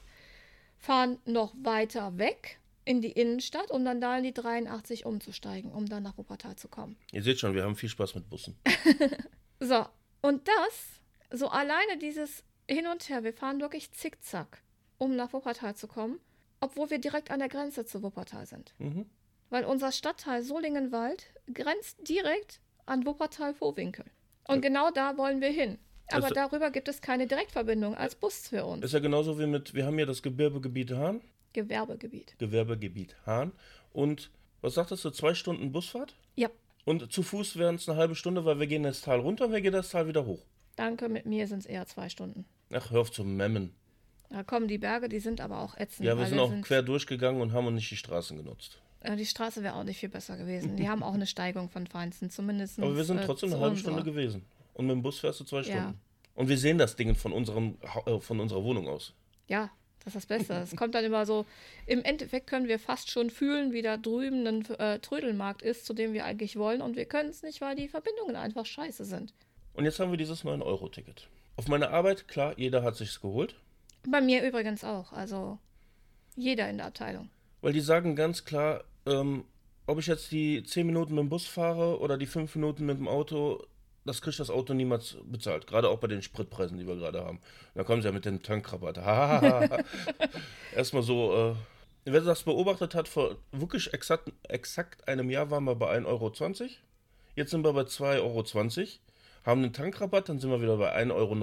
[0.85, 5.87] fahren noch weiter weg in die Innenstadt, um dann da in die 83 umzusteigen, um
[5.87, 6.97] dann nach Wuppertal zu kommen.
[7.12, 8.57] Ihr seht schon, wir haben viel Spaß mit Bussen.
[9.61, 9.87] So,
[10.20, 14.62] und das, so alleine dieses Hin und Her, wir fahren wirklich zickzack,
[14.99, 16.20] um nach Wuppertal zu kommen,
[16.61, 18.75] obwohl wir direkt an der Grenze zu Wuppertal sind.
[18.79, 19.07] Mhm.
[19.49, 24.05] Weil unser Stadtteil Solingenwald grenzt direkt an Wuppertal-Vohwinkel.
[24.47, 25.79] Und genau da wollen wir hin.
[26.09, 28.85] Aber Also- darüber gibt es keine Direktverbindung als Bus für uns.
[28.85, 31.21] Ist ja genauso wie mit, wir haben ja das Gewerbegebiet Hahn.
[31.55, 32.35] Gewerbegebiet.
[32.38, 33.53] Gewerbegebiet Hahn.
[33.93, 36.14] Und was sagtest du, zwei Stunden Busfahrt?
[36.37, 36.49] Ja,
[36.85, 39.53] Und zu Fuß wären es eine halbe Stunde, weil wir gehen das Tal runter und
[39.53, 40.45] wir gehen das Tal wieder hoch.
[40.77, 42.45] danke, mit mir sind es eher zwei Stunden.
[42.73, 43.73] Ach, hör auf zu memmen.
[44.31, 46.07] Da kommen die Berge, die sind aber auch ätzend.
[46.07, 48.81] Ja, wir sind auch quer durchgegangen und haben nicht die Straßen genutzt.
[49.19, 50.77] Die Straße wäre auch nicht viel besser gewesen.
[50.77, 52.81] Die haben auch eine Steigung von Feinsten, zumindest.
[52.81, 53.77] Aber wir sind äh, trotzdem eine halbe.
[53.77, 54.45] Stunde gewesen.
[54.74, 55.64] Und mit dem Bus fährst du zwei Ja.
[55.64, 56.00] Stunden.
[56.34, 59.14] Und wir sehen das Ding von, unserem, äh, von unserer Wohnung aus.
[59.46, 59.70] Ja,
[60.04, 60.54] das ist das Beste.
[60.54, 61.46] Es kommt dann immer so,
[61.87, 65.94] im Endeffekt können wir fast schon fühlen, wie da drüben ein äh, Trödelmarkt ist, zu
[65.94, 66.82] dem wir eigentlich wollen.
[66.82, 69.32] Und wir können es nicht, weil die Verbindungen einfach scheiße sind.
[69.74, 71.28] Und jetzt haben wir dieses 9-Euro-Ticket.
[71.56, 73.54] Auf meine Arbeit, klar, jeder hat sich's geholt.
[74.06, 75.12] Bei mir übrigens auch.
[75.12, 75.58] Also
[76.37, 77.30] jeder in der Abteilung.
[77.62, 79.44] Weil die sagen ganz klar, ähm,
[79.87, 82.98] ob ich jetzt die 10 Minuten mit dem Bus fahre oder die 5 Minuten mit
[82.98, 83.64] dem Auto,
[84.05, 85.67] das kriegt das Auto niemals bezahlt.
[85.67, 87.40] Gerade auch bei den Spritpreisen, die wir gerade haben.
[87.75, 88.99] Da kommen sie ja mit dem Tankrabatt.
[90.75, 91.55] Erstmal so, äh,
[92.05, 96.33] wer das beobachtet hat, vor wirklich exakt, exakt einem Jahr waren wir bei 1,20 Euro.
[97.35, 98.88] Jetzt sind wir bei 2,20 Euro.
[99.45, 101.35] Haben einen Tankrabatt, dann sind wir wieder bei 1,90 Euro.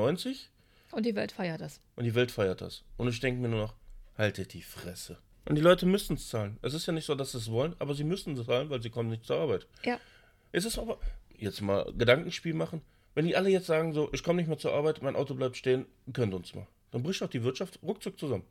[0.92, 1.82] Und die Welt feiert das.
[1.96, 2.84] Und die Welt feiert das.
[2.98, 3.74] Und ich denke mir nur noch,
[4.18, 5.18] haltet die Fresse.
[5.46, 6.58] Und die Leute müssen es zahlen.
[6.62, 8.82] Es ist ja nicht so, dass sie es wollen, aber sie müssen es zahlen, weil
[8.82, 9.68] sie kommen nicht zur Arbeit.
[9.84, 10.00] Ja.
[10.52, 11.00] Es ist aber,
[11.42, 12.82] jetzt mal Gedankenspiel machen,
[13.14, 15.58] wenn die alle jetzt sagen so, ich komme nicht mehr zur Arbeit, mein Auto bleibt
[15.58, 16.68] stehen, könnt uns mal.
[16.92, 18.44] Dann bricht doch die Wirtschaft ruckzuck zusammen.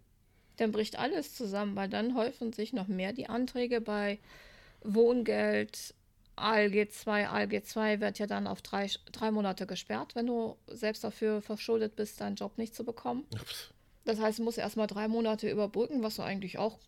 [0.56, 4.18] Dann bricht alles zusammen, weil dann häufen sich noch mehr die Anträge bei
[4.82, 5.94] Wohngeld.
[6.36, 11.04] ALG 2, ALG 2 wird ja dann auf drei, drei Monate gesperrt, wenn du selbst
[11.04, 13.26] dafür verschuldet bist, deinen Job nicht zu bekommen.
[13.34, 13.72] Pff,
[14.04, 16.78] Das heißt, du musst erstmal drei Monate überbrücken, was du eigentlich auch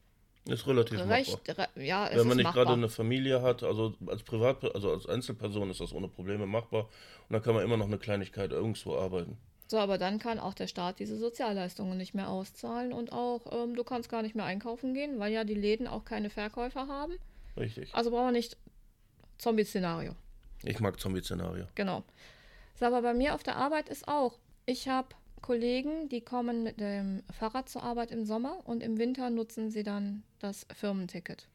[0.46, 1.68] Ist relativ recht, machbar.
[1.76, 5.70] re, ja, Wenn man nicht gerade eine Familie hat, also als Privat, also als Einzelperson
[5.70, 6.82] ist das ohne Probleme machbar.
[7.28, 9.38] Und dann kann man immer noch eine Kleinigkeit irgendwo arbeiten.
[9.68, 13.74] So, aber dann kann auch der Staat diese Sozialleistungen nicht mehr auszahlen und auch ähm,
[13.74, 17.14] du kannst gar nicht mehr einkaufen gehen, weil ja die Läden auch keine Verkäufer haben.
[17.56, 17.94] Richtig.
[17.94, 18.56] Also brauchen wir nicht
[19.38, 20.14] Zombie-Szenario.
[20.64, 21.66] Ich mag Zombie-Szenario.
[21.74, 22.02] Genau.
[22.78, 25.08] So, aber bei mir auf der Arbeit ist auch, ich habe
[25.42, 29.82] Kollegen, die kommen mit dem Fahrrad zur Arbeit im Sommer und im Winter nutzen sie
[29.82, 31.48] dann das Firmenticket.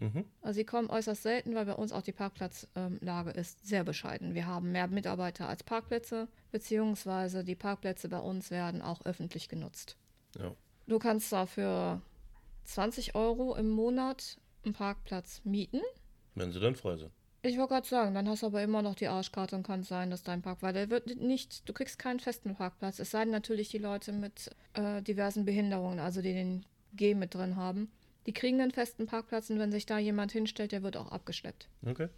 [0.00, 0.24] Mhm.
[0.42, 4.34] Also sie kommen äußerst selten, weil bei uns auch die Parkplatzlage ist sehr bescheiden.
[4.34, 9.96] Wir haben mehr Mitarbeiter als Parkplätze, beziehungsweise die Parkplätze bei uns werden auch öffentlich genutzt.
[10.38, 10.54] Ja.
[10.86, 12.02] Du kannst da für
[12.64, 15.80] 20 Euro im Monat einen Parkplatz mieten.
[16.34, 17.12] Wenn sie dann frei sind.
[17.46, 19.88] Ich wollte gerade sagen, dann hast du aber immer noch die Arschkarte und kann es
[19.88, 22.98] sein, dass dein Park, weil der wird nicht, du kriegst keinen festen Parkplatz.
[22.98, 27.34] Es sei denn natürlich die Leute mit äh, diversen Behinderungen, also die den G mit
[27.34, 27.92] drin haben.
[28.24, 31.68] Die kriegen einen festen Parkplatz und wenn sich da jemand hinstellt, der wird auch abgeschleppt.
[31.84, 32.08] Okay.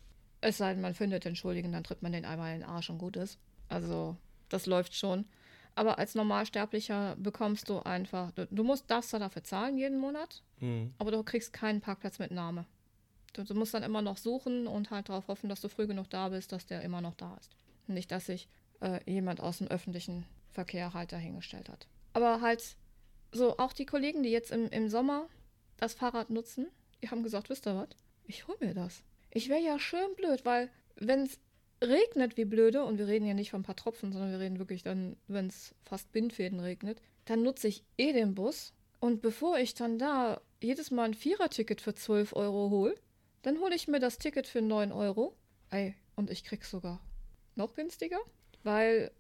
[0.42, 2.88] Es sei denn, man findet den Schuldigen, dann tritt man den einmal in den Arsch
[2.88, 3.40] und gut ist.
[3.68, 4.16] Also,
[4.48, 5.24] das läuft schon.
[5.74, 10.44] Aber als Normalsterblicher bekommst du einfach, du, du musst, darfst da dafür zahlen jeden Monat,
[10.60, 10.94] Mhm.
[10.98, 12.64] aber du kriegst keinen Parkplatz mit Name.
[13.44, 16.30] Du, musst dann immer noch suchen und halt darauf hoffen, dass du früh genug da
[16.30, 17.50] bist, dass der immer noch da ist.
[17.86, 18.48] Nicht, dass sich
[18.80, 21.86] äh, jemand aus dem öffentlichen Verkehr halt dahingestellt hat.
[22.14, 22.76] Aber halt
[23.32, 25.28] so, auch die Kollegen, die jetzt im, im Sommer
[25.76, 26.66] das Fahrrad nutzen,
[27.02, 27.88] die haben gesagt, wisst ihr was?
[28.24, 29.02] Ich hol mir das.
[29.30, 31.38] Ich wäre ja schön blöd, weil wenn es
[31.82, 34.58] regnet wie blöde, und wir reden ja nicht von ein paar Tropfen, sondern wir reden
[34.58, 38.72] wirklich dann, wenn es fast Bindfäden regnet, dann nutze ich eh den Bus.
[38.98, 42.94] Und bevor ich dann da jedes Mal ein Viererticket für 12 Euro hole,
[43.46, 45.36] dann hole ich mir das Ticket für 9 Euro.
[45.70, 47.00] Ey, und ich krieg's sogar
[47.54, 48.18] noch günstiger,
[48.64, 49.12] weil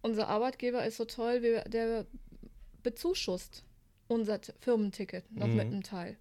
[0.00, 2.06] unser Arbeitgeber ist so toll, wir, der
[2.82, 3.62] bezuschusst
[4.08, 5.54] unser Firmenticket noch Mhm.
[5.56, 6.16] mit einem Teil.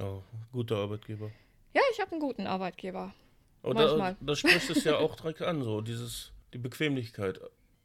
[0.00, 1.30] Oh, guter Arbeitgeber.
[1.74, 3.14] Ja, ich habe einen guten Arbeitgeber.
[3.62, 4.16] Da, Manchmal.
[4.20, 7.40] da spricht es ja auch direkt an, so dieses, die Bequemlichkeit.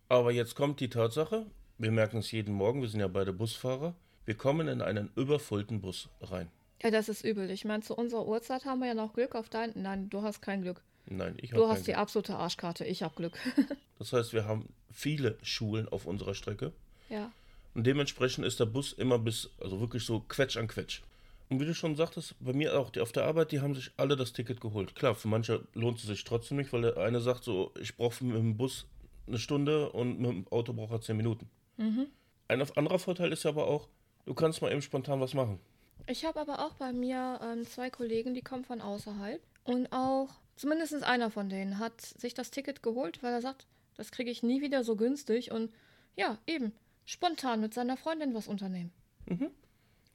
[0.10, 1.48] Aber jetzt kommt die Tatsache,
[1.80, 5.82] wir merken es jeden Morgen, wir sind ja beide Busfahrer, wir kommen in einen überfüllten
[5.82, 6.52] Bus rein.
[6.84, 7.50] Ja, das ist übel.
[7.50, 9.72] Ich meine, zu unserer Uhrzeit haben wir ja noch Glück auf dein.
[9.76, 10.82] Nein, du hast kein Glück.
[11.06, 11.98] Nein, ich Du habe hast kein die Glück.
[11.98, 12.86] absolute Arschkarte.
[12.86, 13.38] Ich habe Glück.
[14.00, 16.74] Das heißt, wir haben viele Schulen auf unserer Strecke.
[17.10, 17.32] ja.
[17.76, 21.02] Und dementsprechend ist der Bus immer bis, also wirklich so Quetsch an Quetsch.
[21.50, 23.90] Und wie du schon sagtest, bei mir auch, die auf der Arbeit, die haben sich
[23.98, 24.94] alle das Ticket geholt.
[24.94, 28.24] Klar, für manche lohnt es sich trotzdem nicht, weil der eine sagt so, ich brauche
[28.26, 28.86] mit dem Bus
[29.26, 31.50] eine Stunde und mit dem Auto braucht er zehn Minuten.
[31.78, 33.88] Ein anderer Vorteil ist ja aber auch,
[34.26, 35.60] du kannst mal eben spontan was machen.
[36.08, 39.42] Ich habe aber auch bei mir ähm, zwei Kollegen, die kommen von außerhalb.
[39.64, 44.12] Und auch, zumindest einer von denen hat sich das Ticket geholt, weil er sagt, das
[44.12, 45.52] kriege ich nie wieder so günstig.
[45.52, 45.72] Und
[46.16, 46.74] ja, eben,
[47.06, 48.92] spontan mit seiner Freundin was unternehmen.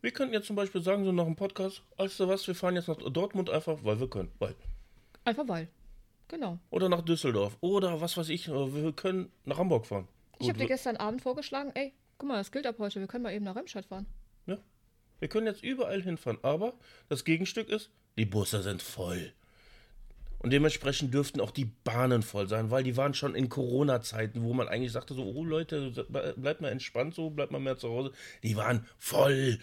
[0.01, 2.77] Wir könnten jetzt zum Beispiel sagen, so nach dem Podcast, weißt du was, wir fahren
[2.77, 4.31] jetzt nach Dortmund einfach, weil wir können.
[4.39, 4.55] Weil.
[5.25, 5.69] Einfach weil.
[6.29, 6.59] Genau.
[6.71, 7.57] Oder nach Düsseldorf.
[7.61, 10.07] Oder was weiß ich, äh, wir können nach Hamburg fahren.
[10.39, 13.25] Ich habe dir gestern Abend vorgeschlagen, ey, guck mal, das gilt ab heute, wir können
[13.25, 14.07] mal eben nach Remscheid fahren.
[15.19, 16.75] Wir können jetzt überall hinfahren, aber
[17.09, 19.33] das Gegenstück ist, die Busse sind voll.
[20.41, 24.55] Und dementsprechend dürften auch die Bahnen voll sein, weil die waren schon in Corona-Zeiten, wo
[24.55, 25.91] man eigentlich sagte so, oh Leute,
[26.37, 28.13] bleibt mal entspannt so, bleibt mal mehr zu Hause.
[28.45, 29.59] Die waren voll.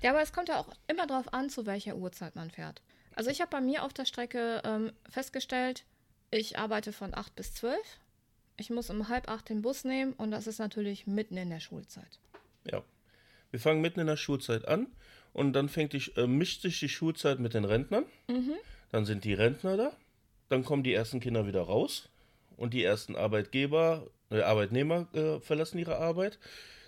[0.00, 2.80] Ja, aber es kommt ja auch immer darauf an, zu welcher Uhrzeit man fährt.
[3.14, 5.84] Also ich habe bei mir auf der Strecke ähm, festgestellt,
[6.30, 7.78] ich arbeite von 8 bis 12.
[8.56, 11.60] Ich muss um halb acht den Bus nehmen und das ist natürlich mitten in der
[11.60, 12.18] Schulzeit.
[12.70, 12.82] Ja.
[13.54, 14.88] Wir fangen mitten in der Schulzeit an
[15.32, 18.04] und dann fängt die, äh, mischt sich die Schulzeit mit den Rentnern.
[18.90, 19.92] Dann sind die Rentner da.
[20.48, 22.08] Dann kommen die ersten Kinder wieder raus
[22.56, 26.40] und die ersten Arbeitgeber, äh, Arbeitnehmer äh, verlassen ihre Arbeit.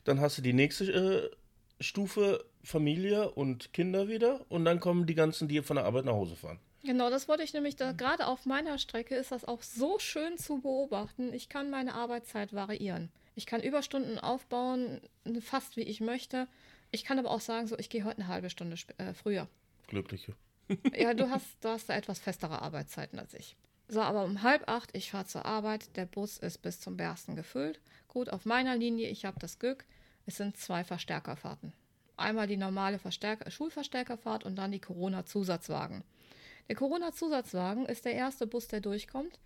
[0.02, 1.30] Dann hast du die nächste äh,
[1.80, 6.14] Stufe Familie und Kinder wieder und dann kommen die ganzen, die von der Arbeit nach
[6.14, 6.58] Hause fahren.
[6.82, 10.36] Genau, das wollte ich nämlich, da, gerade auf meiner Strecke ist das auch so schön
[10.36, 11.32] zu beobachten.
[11.32, 13.12] Ich kann meine Arbeitszeit variieren.
[13.36, 15.00] Ich kann Überstunden aufbauen,
[15.40, 16.48] fast wie ich möchte.
[16.90, 19.46] Ich kann aber auch sagen, so, ich gehe heute eine halbe Stunde äh, früher.
[19.86, 20.34] Glückliche.
[20.96, 23.54] Ja, du hast, du hast da etwas festere Arbeitszeiten als ich.
[23.86, 27.36] So, aber um halb acht, ich fahre zur Arbeit, der Bus ist bis zum Bersten
[27.36, 27.78] gefüllt.
[28.08, 29.84] Gut, auf meiner Linie, ich habe das Glück,
[30.24, 31.72] es sind zwei Verstärkerfahrten.
[32.16, 36.02] Einmal die normale Verstärker Schulverstärkerfahrt und dann die Corona-Zusatzwagen.
[36.68, 39.38] Der Corona-Zusatzwagen ist der erste Bus, der durchkommt.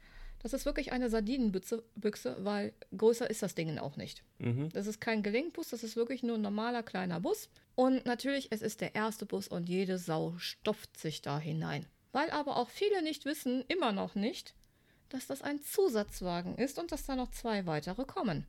[0.43, 4.25] Das ist wirklich eine Sardinenbüchse, Büchse, weil größer ist das Ding auch nicht.
[4.39, 4.71] Mhm.
[4.71, 7.51] Das ist kein Gelenkbus, das ist wirklich nur ein normaler kleiner Bus.
[7.75, 11.87] Und natürlich, es ist der erste Bus und jede Sau stopft sich da hinein.
[12.13, 14.55] Weil aber auch viele nicht wissen, immer noch nicht,
[15.11, 18.47] dass das ein Zusatzwagen ist und dass da noch zwei weitere kommen.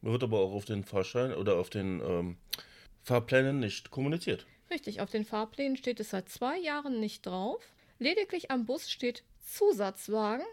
[0.00, 2.36] Wird aber auch auf den Fahrschein oder auf den ähm,
[3.02, 4.46] Fahrplänen nicht kommuniziert.
[4.70, 7.62] Richtig, auf den Fahrplänen steht es seit zwei Jahren nicht drauf.
[7.98, 10.46] Lediglich am Bus steht Zusatzwagen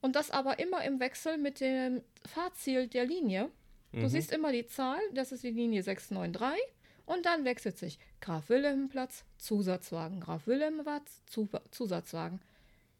[0.00, 3.50] und das aber immer im Wechsel mit dem Fahrziel der Linie.
[3.92, 6.60] Du siehst immer die Zahl, das ist die Linie 693
[7.06, 12.40] und dann wechselt sich Graf Wilhelmplatz, Zusatzwagen, Graf Wilhelmplatz, Zu Zusatzwagen.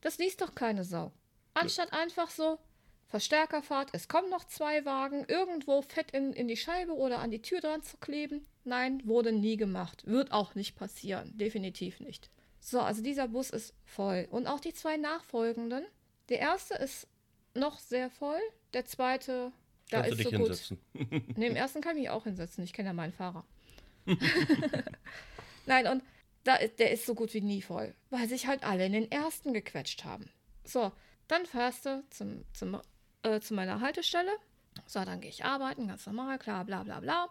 [0.00, 1.12] Das liest doch keine Sau.
[1.54, 2.58] Anstatt einfach so
[3.06, 7.42] Verstärkerfahrt, es kommen noch zwei Wagen, irgendwo fett in, in die Scheibe oder an die
[7.42, 8.46] Tür dran zu kleben.
[8.64, 10.06] Nein, wurde nie gemacht.
[10.06, 11.36] Wird auch nicht passieren.
[11.36, 12.30] Definitiv nicht.
[12.60, 14.28] So, also dieser Bus ist voll.
[14.30, 15.84] Und auch die zwei nachfolgenden.
[16.30, 17.06] Der erste ist
[17.54, 18.40] noch sehr voll.
[18.72, 19.52] Der zweite,
[19.90, 20.48] da Kannst du ist dich so gut.
[20.48, 21.34] hinsetzen.
[21.36, 22.64] Ne, im ersten kann ich mich auch hinsetzen.
[22.64, 23.44] Ich kenne ja meinen Fahrer.
[25.66, 26.02] Nein, und
[26.44, 29.10] da, ist- der ist so gut wie nie voll, weil sich halt alle in den
[29.10, 30.30] ersten gequetscht haben.
[30.64, 30.92] So,
[31.28, 32.80] dann fährst du zum, zum,
[33.22, 34.32] äh, zu meiner Haltestelle.
[34.86, 37.28] So, dann gehe ich arbeiten, ganz normal, klar, bla bla bla.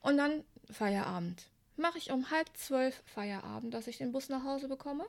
[0.00, 1.48] Und dann Feierabend.
[1.76, 5.04] Mache ich um halb zwölf Feierabend, dass ich den Bus nach Hause bekomme?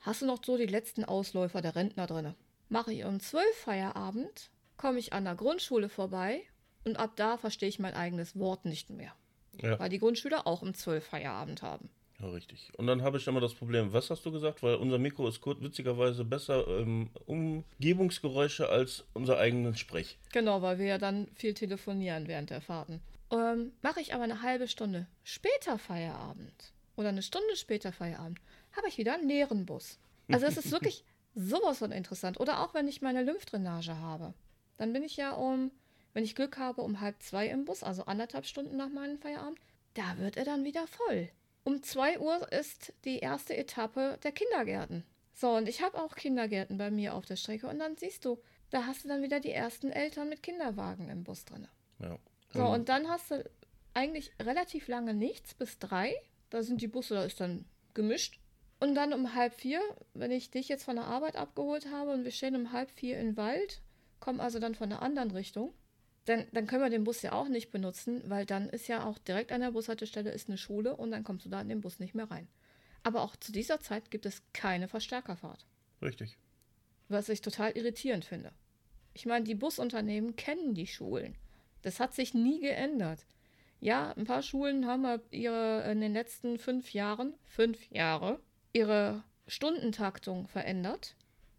[0.00, 2.34] Hast du noch so die letzten Ausläufer der Rentner drinne?
[2.68, 6.42] Mache ich um zwölf Feierabend, komme ich an der Grundschule vorbei
[6.84, 9.12] und ab da verstehe ich mein eigenes Wort nicht mehr.
[9.60, 9.78] Ja.
[9.78, 11.90] Weil die Grundschüler auch um zwölf Feierabend haben.
[12.20, 12.72] Ja, richtig.
[12.76, 14.62] Und dann habe ich immer das Problem, was hast du gesagt?
[14.62, 20.18] Weil unser Mikro ist kurz, witzigerweise besser ähm, Umgebungsgeräusche als unser eigenes Sprech.
[20.32, 23.00] Genau, weil wir ja dann viel telefonieren während der Fahrten.
[23.30, 28.40] Ähm, Mache ich aber eine halbe Stunde später Feierabend oder eine Stunde später Feierabend,
[28.72, 29.98] habe ich wieder einen leeren Bus.
[30.30, 31.04] Also es ist wirklich
[31.34, 32.40] sowas von interessant.
[32.40, 34.34] Oder auch wenn ich meine Lymphdrainage habe.
[34.76, 35.70] Dann bin ich ja um,
[36.12, 39.58] wenn ich Glück habe, um halb zwei im Bus, also anderthalb Stunden nach meinem Feierabend.
[39.94, 41.28] Da wird er dann wieder voll.
[41.64, 45.04] um 2 Uhr ist die erste Etappe der Kindergärten.
[45.34, 47.68] So, und ich habe auch Kindergärten bei mir auf der Strecke.
[47.68, 51.24] Und dann siehst du, da hast du dann wieder die ersten Eltern mit Kinderwagen im
[51.24, 51.68] Bus drin.
[51.98, 52.18] Ja.
[52.54, 53.44] So, und dann hast du
[53.94, 56.14] eigentlich relativ lange nichts, bis drei.
[56.50, 58.40] Da sind die Busse, da ist dann gemischt.
[58.80, 59.80] Und dann um halb vier,
[60.14, 63.18] wenn ich dich jetzt von der Arbeit abgeholt habe und wir stehen um halb vier
[63.18, 63.80] im Wald,
[64.20, 65.74] kommen also dann von der anderen Richtung,
[66.26, 69.18] dann, dann können wir den Bus ja auch nicht benutzen, weil dann ist ja auch
[69.18, 71.98] direkt an der Bushaltestelle ist eine Schule und dann kommst du da in den Bus
[71.98, 72.48] nicht mehr rein.
[73.02, 75.66] Aber auch zu dieser Zeit gibt es keine Verstärkerfahrt,
[76.02, 76.36] Richtig.
[77.08, 78.52] was ich total irritierend finde.
[79.14, 81.34] Ich meine, die Busunternehmen kennen die Schulen.
[81.82, 83.24] Das hat sich nie geändert.
[83.80, 88.40] Ja, ein paar Schulen haben ihre in den letzten fünf Jahren, fünf Jahre,
[88.72, 91.14] ihre Stundentaktung verändert.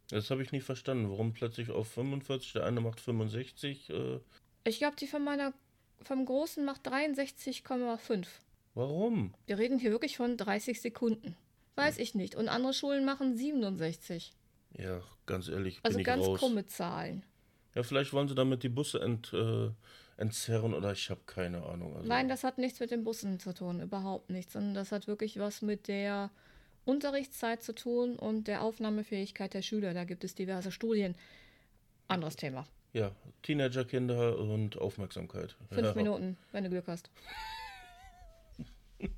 [0.10, 1.10] Das habe ich nie verstanden.
[1.10, 3.89] Warum plötzlich auf 45, der eine macht 65?
[3.89, 4.19] Äh,
[4.63, 5.54] Ich glaube, die von meiner,
[6.02, 8.26] vom Großen macht 63,5.
[8.74, 9.34] warum?
[9.45, 11.36] Wir reden hier wirklich von 30 Sekunden.
[11.76, 12.36] Weiß ich nicht.
[12.36, 14.34] Und andere Schulen machen 67.
[14.78, 16.39] Ja, ganz ehrlich, Also ganz raus.
[16.39, 17.24] krumme Zahlen.
[17.76, 19.69] Ja, vielleicht wollen sie damit die Busse ent, äh,
[20.17, 21.95] entzerren oder ich habe keine Ahnung.
[21.95, 24.54] Also, Nein, das hat nichts mit den Bussen zu tun, überhaupt nichts.
[24.54, 26.32] Sondern das hat wirklich was mit der
[26.86, 29.94] Unterrichtszeit zu tun und der Aufnahmefähigkeit der Schüler.
[29.94, 31.15] Da gibt es diverse Studien.
[32.08, 32.65] Anderes Thema.
[32.94, 33.12] Ja,
[33.44, 35.56] Teenagerkinder und Aufmerksamkeit.
[35.70, 35.94] Fünf ja.
[35.94, 37.10] Minuten, wenn du Glück hast.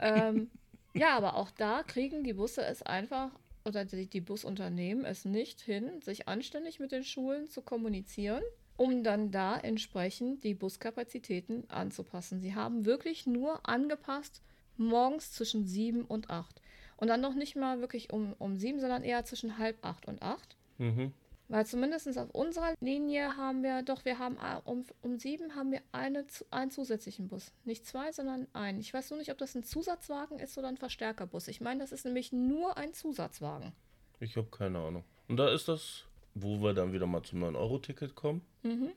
[0.00, 0.50] ähm,
[0.94, 3.30] ja, aber auch da kriegen die Busse es einfach,
[3.66, 8.42] oder die, die Busunternehmen es nicht hin, sich anständig mit den Schulen zu kommunizieren,
[8.76, 12.40] um dann da entsprechend die Buskapazitäten anzupassen.
[12.40, 14.40] Sie haben wirklich nur angepasst
[14.78, 16.60] morgens zwischen sieben und acht.
[16.96, 20.22] Und dann noch nicht mal wirklich um, um sieben, sondern eher zwischen halb acht und
[20.22, 20.56] acht.
[20.78, 21.12] Mhm.
[21.48, 25.70] Weil zumindest auf unserer Linie haben wir, doch, wir haben äh, um, um sieben haben
[25.70, 27.52] wir eine, einen zusätzlichen Bus.
[27.64, 28.80] Nicht zwei, sondern einen.
[28.80, 31.46] Ich weiß nur nicht, ob das ein Zusatzwagen ist oder ein Verstärkerbus.
[31.46, 33.72] Ich meine, das ist nämlich nur ein Zusatzwagen.
[34.18, 35.04] Ich habe keine Ahnung.
[35.28, 38.42] Und da ist das, wo wir dann wieder mal zum 9-Euro-Ticket kommen.
[38.62, 38.90] Mhm.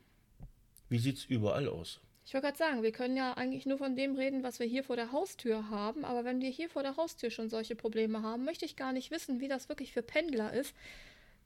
[0.88, 2.00] Wie sieht's überall aus?
[2.30, 4.84] Ich wollte gerade sagen, wir können ja eigentlich nur von dem reden, was wir hier
[4.84, 6.04] vor der Haustür haben.
[6.04, 9.10] Aber wenn wir hier vor der Haustür schon solche Probleme haben, möchte ich gar nicht
[9.10, 10.72] wissen, wie das wirklich für Pendler ist,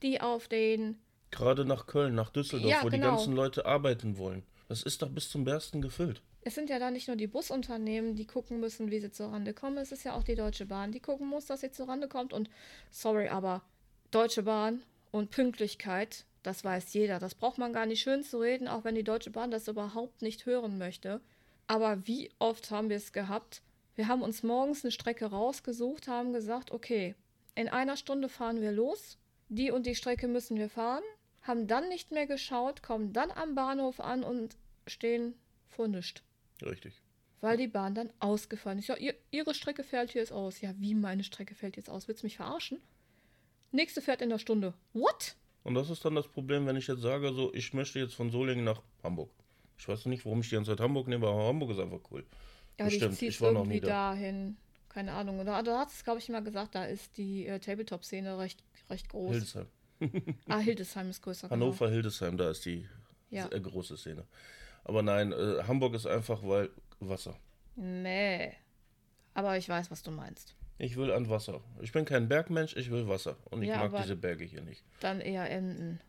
[0.02, 0.98] die auf den
[1.30, 3.16] Gerade nach Köln, nach Düsseldorf, Ja, wo die genau.
[3.16, 4.42] ganzen Leute arbeiten wollen.
[4.68, 6.20] Das ist doch bis zum Bersten gefüllt.
[6.42, 9.78] Es sind ja da nicht nur die Busunternehmen, die gucken müssen, wie sie zurande kommen.
[9.78, 12.34] Es ist ja auch die Deutsche Bahn, die gucken muss, dass sie zurande kommt.
[12.34, 12.50] Und
[12.90, 13.62] sorry, aber
[14.10, 17.18] Deutsche Bahn und Pünktlichkeit, das weiß jeder.
[17.18, 20.22] Das braucht man gar nicht schön zu reden, auch wenn die Deutsche Bahn das überhaupt
[20.22, 21.20] nicht hören möchte.
[21.66, 23.62] Aber wie oft haben wir es gehabt?
[23.96, 27.14] Wir haben uns morgens eine Strecke rausgesucht, haben gesagt, okay,
[27.54, 29.18] in einer Stunde fahren wir los.
[29.48, 31.02] Die und die Strecke müssen wir fahren.
[31.42, 35.34] Haben dann nicht mehr geschaut, kommen dann am Bahnhof an und stehen
[35.68, 36.22] vor nichts.
[36.62, 37.00] Richtig.
[37.40, 38.88] Weil die Bahn dann ausgefallen ist.
[38.88, 40.60] Ja, ihr, ihre Strecke fällt jetzt aus.
[40.60, 42.08] Ja, wie meine Strecke fällt jetzt aus?
[42.08, 42.80] Willst du mich verarschen?
[43.70, 44.74] Nächste fährt in der Stunde.
[44.92, 45.36] What?
[45.64, 48.30] Und das ist dann das Problem, wenn ich jetzt sage, so, ich möchte jetzt von
[48.30, 49.30] Solingen nach Hamburg.
[49.78, 52.24] Ich weiß nicht, warum ich die ganze Zeit Hamburg nehme, aber Hamburg ist einfach cool.
[52.78, 54.12] Ja, Bestimmt, ich war noch irgendwie nie da.
[54.12, 54.56] dahin.
[54.88, 55.40] Keine Ahnung.
[55.40, 59.08] Oder du hast es, glaube ich, mal gesagt, da ist die äh, Tabletop-Szene recht, recht
[59.08, 59.30] groß.
[59.32, 59.66] Hildesheim.
[60.48, 61.48] Ah, Hildesheim ist größer.
[61.50, 62.86] Hannover, Hildesheim, da ist die
[63.30, 63.48] Ja.
[63.50, 64.24] äh, große Szene.
[64.84, 67.36] Aber nein, äh, Hamburg ist einfach, weil Wasser.
[67.76, 67.86] Genau.
[68.02, 68.52] Nee.
[69.32, 70.54] Aber ich weiß, was du meinst.
[70.78, 71.60] Ich will an Wasser.
[71.80, 73.36] Ich bin kein Bergmensch, ich will Wasser.
[73.50, 74.82] Und ich Ja, mag diese Berge hier nicht.
[75.00, 76.00] Dann eher Emden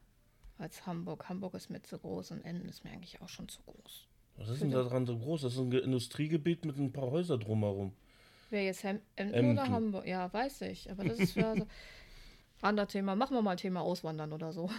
[0.58, 1.30] als Hamburg.
[1.30, 4.08] Hamburg ist mir zu groß und Emden ist mir eigentlich auch schon zu groß.
[4.38, 5.42] Was ist denn da dran so groß?
[5.44, 7.94] Das ist ein Ge- Industriegebiet mit ein paar Häusern drumherum.
[8.50, 9.52] Wer jetzt Hem Emden, Emden.
[9.60, 10.08] oder Hamburg?
[10.08, 10.90] Ja, weiß ich.
[10.92, 11.68] Aber das ist für so
[12.62, 13.16] anderes Thema.
[13.16, 14.70] Machen wir mal Thema Auswandern oder so.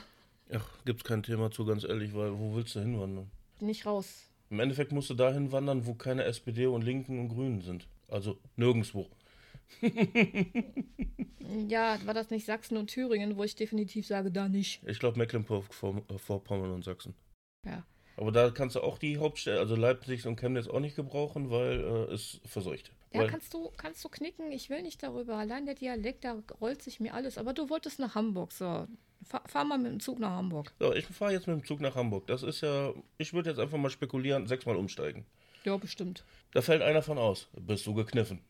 [0.52, 3.30] Ach, gibt's kein Thema zu, ganz ehrlich, weil wo willst du hinwandern?
[3.60, 4.28] Nicht raus.
[4.50, 7.88] Im Endeffekt musst du dahin wandern, wo keine SPD und Linken und Grünen sind.
[8.08, 9.06] Also nirgendwo.
[11.68, 14.82] Ja, war das nicht Sachsen und Thüringen, wo ich definitiv sage, da nicht.
[14.86, 17.14] Ich glaube Mecklenburg-Vorpommern und Sachsen.
[17.64, 17.84] Ja.
[18.16, 21.80] Aber da kannst du auch die Hauptstädte, also Leipzig und Chemnitz auch nicht gebrauchen, weil
[21.80, 22.90] äh, es verseucht.
[23.12, 24.50] Ja, weil, kannst du, kannst du knicken.
[24.52, 25.36] Ich will nicht darüber.
[25.36, 27.36] Allein der Dialekt, da rollt sich mir alles.
[27.36, 28.86] Aber du wolltest nach Hamburg, so.
[29.24, 30.72] Fahr, fahr mal mit dem Zug nach Hamburg.
[30.78, 32.26] so, ich fahre jetzt mit dem Zug nach Hamburg.
[32.26, 35.26] Das ist ja, ich würde jetzt einfach mal spekulieren, sechsmal umsteigen.
[35.64, 36.24] Ja, bestimmt.
[36.52, 37.48] Da fällt einer von aus.
[37.54, 38.40] Bist du gekniffen.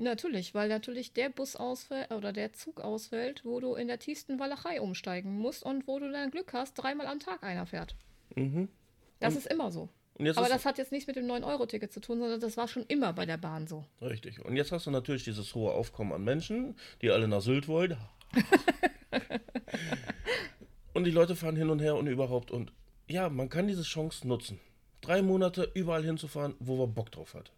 [0.00, 4.38] Natürlich, weil natürlich der Bus ausfällt oder der Zug ausfällt, wo du in der tiefsten
[4.38, 7.96] Walachei umsteigen musst und wo du dann Glück hast, dreimal am Tag einer fährt.
[8.36, 8.68] Mhm.
[9.18, 9.88] Das ist immer so.
[10.14, 12.84] Und Aber das hat jetzt nichts mit dem 9-Euro-Ticket zu tun, sondern das war schon
[12.86, 13.84] immer bei der Bahn so.
[14.00, 14.44] Richtig.
[14.44, 17.96] Und jetzt hast du natürlich dieses hohe Aufkommen an Menschen, die alle nach Sylt wollen.
[20.94, 22.52] und die Leute fahren hin und her und überhaupt.
[22.52, 22.72] Und
[23.08, 24.60] ja, man kann diese Chance nutzen.
[25.00, 27.50] Drei Monate überall hinzufahren, wo man Bock drauf hat.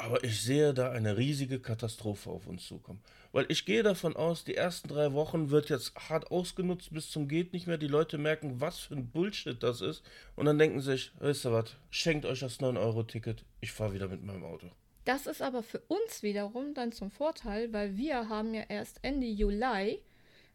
[0.00, 3.02] Aber ich sehe da eine riesige Katastrophe auf uns zukommen.
[3.32, 7.26] Weil ich gehe davon aus, die ersten drei Wochen wird jetzt hart ausgenutzt bis zum
[7.26, 7.78] geht nicht mehr.
[7.78, 10.02] Die Leute merken, was für ein Bullshit das ist.
[10.36, 14.22] Und dann denken sich, weißt du was, schenkt euch das 9-Euro-Ticket, ich fahre wieder mit
[14.22, 14.70] meinem Auto.
[15.04, 19.26] Das ist aber für uns wiederum dann zum Vorteil, weil wir haben ja erst Ende
[19.26, 20.00] Juli,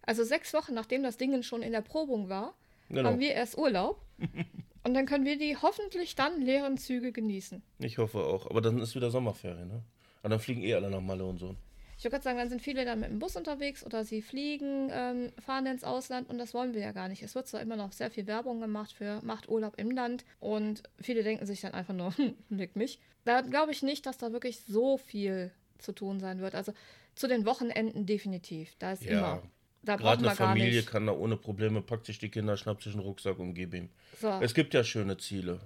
[0.04, 2.54] also sechs Wochen nachdem das Ding schon in der Probung war,
[2.90, 3.10] Genau.
[3.10, 4.02] haben wir erst Urlaub.
[4.84, 7.64] Und dann können wir die hoffentlich dann leeren Züge genießen.
[7.80, 8.50] Ich hoffe auch.
[8.50, 9.84] Aber dann ist wieder Sommerferien, ne?
[10.24, 11.56] Und dann fliegen eh alle nach Malle und so.
[11.98, 14.90] Ich würde gerade sagen, dann sind viele dann mit dem Bus unterwegs oder sie fliegen,
[14.92, 17.24] ähm, fahren ins Ausland und das wollen wir ja gar nicht.
[17.24, 20.84] Es wird zwar immer noch sehr viel Werbung gemacht für macht Urlaub im Land und
[21.00, 23.00] viele denken sich dann einfach nur, hm, leck mich.
[23.26, 26.56] Da glaube ich nicht, dass da wirklich so viel zu tun sein wird.
[26.56, 26.74] Also
[27.16, 28.76] zu den Wochenenden definitiv.
[28.80, 29.12] Da ist Ja.
[29.12, 29.44] immer.
[29.86, 30.88] Da Gerade eine man Familie nicht.
[30.90, 33.90] kann da ohne Probleme, packt sich die Kinder, schnappt sich einen Rucksack und gib ihm.
[34.22, 34.30] So.
[34.42, 35.60] Es gibt ja schöne Ziele.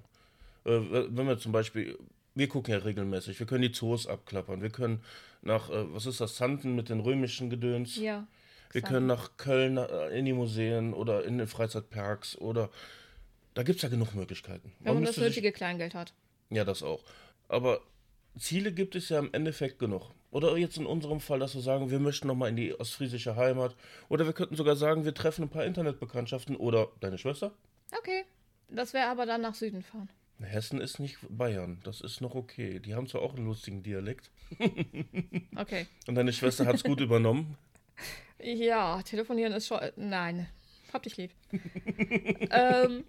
[0.65, 1.97] Äh, wenn wir zum Beispiel,
[2.33, 5.03] wir gucken ja regelmäßig, wir können die Zoos abklappern, wir können
[5.43, 8.25] nach, äh, was ist das, Santen mit den römischen Gedöns, Ja.
[8.71, 8.87] wir Xanten.
[8.95, 12.69] können nach Köln äh, in die Museen oder in den Freizeitparks oder,
[13.53, 14.73] da gibt es ja genug Möglichkeiten.
[14.79, 16.13] Wenn man das müsste sich- nötige Kleingeld hat.
[16.49, 17.03] Ja, das auch.
[17.49, 17.81] Aber
[18.39, 20.09] Ziele gibt es ja im Endeffekt genug.
[20.31, 23.75] Oder jetzt in unserem Fall, dass wir sagen, wir möchten nochmal in die ostfriesische Heimat.
[24.09, 26.55] Oder wir könnten sogar sagen, wir treffen ein paar Internetbekanntschaften.
[26.55, 27.53] Oder deine Schwester?
[27.97, 28.25] Okay.
[28.69, 30.09] Das wäre aber dann nach Süden fahren.
[30.41, 31.79] Hessen ist nicht Bayern.
[31.83, 32.79] Das ist noch okay.
[32.79, 34.29] Die haben zwar auch einen lustigen Dialekt.
[35.55, 35.87] Okay.
[36.07, 37.57] Und deine Schwester hat es gut übernommen.
[38.39, 39.79] Ja, telefonieren ist schon.
[39.95, 40.47] Nein,
[40.93, 41.31] hab dich lieb.
[42.51, 43.03] ähm,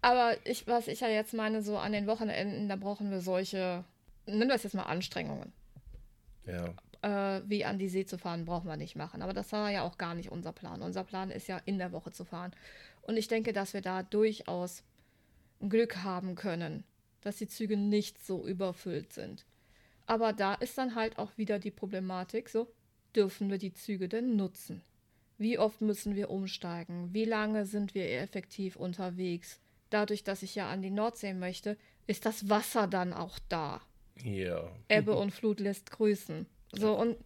[0.00, 3.84] aber ich, was ich ja jetzt meine, so an den Wochenenden, da brauchen wir solche,
[4.26, 5.52] nennen wir es jetzt mal Anstrengungen.
[6.46, 6.74] Ja.
[7.02, 9.22] Äh, wie an die See zu fahren, brauchen wir nicht machen.
[9.22, 10.82] Aber das war ja auch gar nicht unser Plan.
[10.82, 12.52] Unser Plan ist ja in der Woche zu fahren.
[13.02, 14.84] Und ich denke, dass wir da durchaus
[15.60, 16.84] Glück haben können,
[17.20, 19.44] dass die Züge nicht so überfüllt sind.
[20.06, 22.68] Aber da ist dann halt auch wieder die Problematik, so
[23.14, 24.82] dürfen wir die Züge denn nutzen?
[25.38, 27.12] Wie oft müssen wir umsteigen?
[27.12, 29.60] Wie lange sind wir effektiv unterwegs?
[29.90, 31.76] Dadurch, dass ich ja an die Nordsee möchte,
[32.06, 33.80] ist das Wasser dann auch da.
[34.22, 34.70] Ja.
[34.88, 36.46] Ebbe und Flut lässt grüßen.
[36.72, 37.16] So, und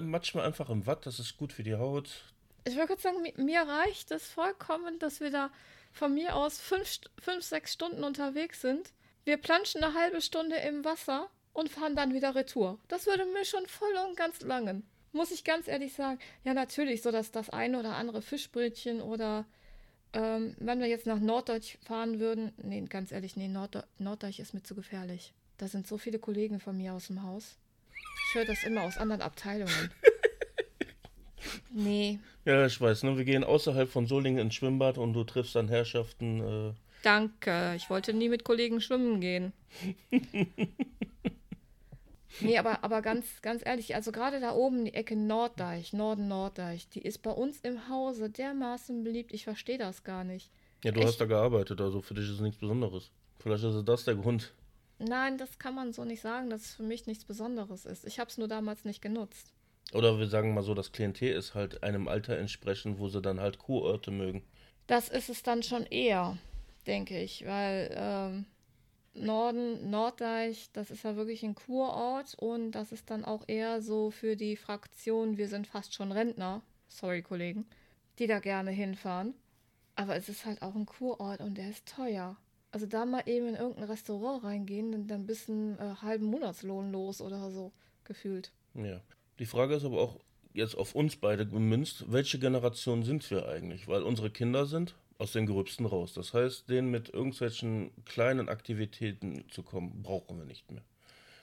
[0.00, 2.24] Matsch mal einfach im Watt, das ist gut für die Haut.
[2.64, 5.50] ich würde kurz sagen, mi- mir reicht es vollkommen, dass wir da
[5.92, 8.92] von mir aus fünf, fünf, sechs Stunden unterwegs sind.
[9.24, 12.78] Wir planschen eine halbe Stunde im Wasser und fahren dann wieder retour.
[12.88, 14.84] Das würde mir schon voll und ganz langen.
[15.12, 16.18] Muss ich ganz ehrlich sagen.
[16.44, 19.46] Ja, natürlich, so dass das eine oder andere Fischbrötchen oder
[20.12, 22.52] ähm, wenn wir jetzt nach Norddeutsch fahren würden.
[22.62, 25.32] Nee, ganz ehrlich, nee, Nordde Norddeutsch ist mir zu gefährlich.
[25.58, 27.56] Da sind so viele Kollegen von mir aus dem Haus.
[28.28, 29.90] Ich höre das immer aus anderen Abteilungen.
[31.70, 33.16] Nee, Ja, ich weiß, ne?
[33.16, 36.40] Wir gehen außerhalb von Solingen ins Schwimmbad und du triffst dann Herrschaften.
[36.40, 37.74] Äh, Danke.
[37.76, 39.52] Ich wollte nie mit Kollegen schwimmen gehen.
[42.40, 46.88] nee, aber, aber ganz, ganz ehrlich, also gerade da oben die Ecke Norddeich, Norden Norddeich,
[46.88, 50.50] die ist bei uns im Hause dermaßen beliebt, ich verstehe das gar nicht.
[50.82, 51.08] ja, du Echt?
[51.08, 53.10] hast da gearbeitet, also für dich ist es nichts Besonderes.
[53.38, 54.52] Vielleicht ist das der Grund.
[54.98, 58.06] Nein, das kann man so nicht sagen, dass es für mich nichts Besonderes ist.
[58.06, 59.52] Ich habe es nur damals nicht genutzt.
[59.92, 63.40] Oder wir sagen mal so, das Klientel ist halt einem Alter entsprechend, wo sie dann
[63.40, 64.42] halt Kurorte mögen.
[64.86, 66.38] Das ist es dann schon eher,
[66.86, 68.46] denke ich, weil ähm,
[69.14, 74.10] Norden, Norddeich, das ist ja wirklich ein Kurort und das ist dann auch eher so
[74.10, 77.66] für die Fraktion, wir sind fast schon Rentner, sorry Kollegen,
[78.18, 79.34] die da gerne hinfahren.
[79.94, 82.36] Aber es ist halt auch ein Kurort und der ist teuer.
[82.76, 86.26] Also da mal eben in irgendein Restaurant reingehen, dann, dann bist du einen äh, halben
[86.26, 87.72] Monatslohn los oder so,
[88.04, 88.52] gefühlt.
[88.74, 89.00] Ja.
[89.38, 90.20] Die Frage ist aber auch
[90.52, 93.88] jetzt auf uns beide gemünzt, welche Generation sind wir eigentlich?
[93.88, 96.12] Weil unsere Kinder sind aus den Gerübsten raus.
[96.12, 100.82] Das heißt, denen mit irgendwelchen kleinen Aktivitäten zu kommen, brauchen wir nicht mehr.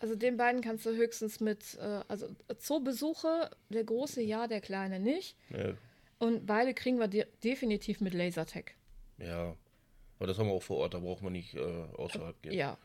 [0.02, 2.28] Also den beiden kannst du höchstens mit, äh, also
[2.60, 5.36] Zoobesuche, der große ja, der kleine nicht.
[5.50, 5.74] Ja,
[6.20, 8.76] Und beide kriegen wir de definitiv mit Lasertag.
[9.18, 9.56] ja.
[10.24, 12.53] Aber das haben wir auch vor Ort, da braucht man nicht äh, außerhalb gehen.
[12.53, 12.78] Ja.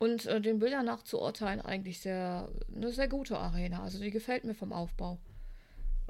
[0.00, 3.84] Und äh, den Bildern nach zu urteilen, eigentlich sehr, eine sehr gute Arena.
[3.84, 5.18] Also die gefällt mir vom Aufbau.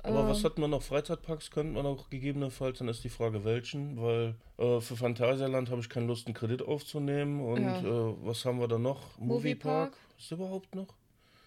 [0.03, 0.81] Aber was Ähm, hat man noch?
[0.83, 5.83] Freizeitparks könnte man auch gegebenenfalls, dann ist die Frage welchen, weil äh, für Phantasialand habe
[5.83, 7.43] ich keine Lust, einen Kredit aufzunehmen.
[7.45, 7.81] Und Ja.
[7.81, 9.19] äh, was haben wir da noch?
[9.19, 9.91] Moviepark.
[9.91, 9.93] Moviepark?
[10.19, 10.89] Ist überhaupt noch?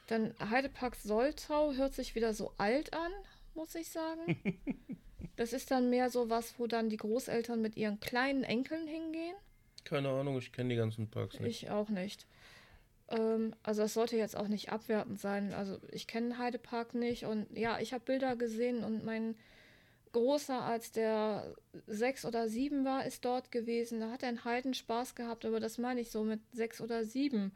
[0.05, 3.11] Dann Heidepark Soltau hört sich wieder so alt an,
[3.55, 4.37] muss ich sagen.
[5.35, 9.35] das ist dann mehr so was, wo dann die Großeltern mit ihren kleinen Enkeln hingehen.
[9.83, 11.63] Keine Ahnung, ich kenne die ganzen Parks nicht.
[11.63, 12.25] Ich auch nicht.
[13.09, 15.53] Ähm, also das sollte jetzt auch nicht abwertend sein.
[15.53, 19.35] Also ich kenne Heidepark nicht und ja, ich habe Bilder gesehen und mein
[20.11, 21.53] Großer, als der
[21.87, 23.99] sechs oder sieben war, ist dort gewesen.
[23.99, 27.03] Da hat er einen Heiden Spaß gehabt, aber das meine ich so mit sechs oder
[27.03, 27.51] sieben.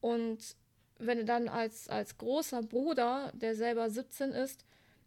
[0.00, 0.56] Und
[0.98, 4.64] wenn du dann als, als großer Bruder, der selber 17 ist,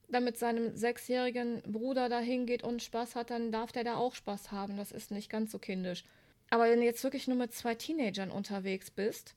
[0.10, 4.16] dann mit seinem sechsjährigen Bruder dahin geht und Spaß hat, dann darf der da auch
[4.16, 4.78] Spaß haben.
[4.78, 6.05] Das ist nicht ganz so kindisch.
[6.49, 9.36] Aber wenn du jetzt wirklich nur mit zwei Teenagern unterwegs bist,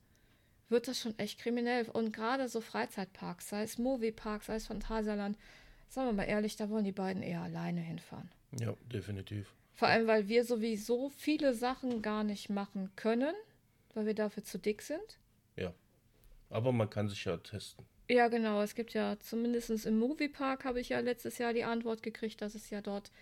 [0.68, 1.88] wird das schon echt kriminell.
[1.88, 5.36] Und gerade so Freizeitparks, sei es Movieparks, sei es Phantasialand,
[5.88, 8.30] sagen wir mal ehrlich, da wollen die beiden eher alleine hinfahren.
[8.60, 9.52] Ja, definitiv.
[9.74, 13.34] Vor allem, weil wir sowieso viele Sachen gar nicht machen können,
[13.94, 15.18] weil wir dafür zu dick sind.
[15.56, 15.72] Ja.
[16.48, 17.84] Aber man kann sich ja testen.
[18.11, 18.61] Ja, genau.
[18.61, 22.56] Es gibt ja zumindest im Moviepark habe ich ja letztes Jahr die Antwort gekriegt, dass
[22.56, 23.12] es ja dort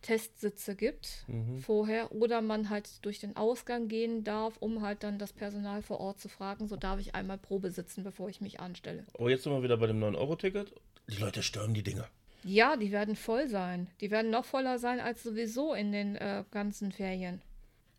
[0.00, 1.58] Testsitze gibt Mhm.
[1.58, 5.98] vorher oder man halt durch den Ausgang gehen darf, um halt dann das Personal vor
[5.98, 9.04] Ort zu fragen, so darf ich einmal Probe sitzen, bevor ich mich anstelle.
[9.14, 10.72] Aber jetzt sind wir wieder bei dem 9-Euro-Ticket.
[11.08, 12.06] Die Leute stürmen die Dinger.
[12.44, 13.88] Ja, die werden voll sein.
[14.00, 17.42] Die werden noch voller sein als sowieso in den äh, ganzen Ferien.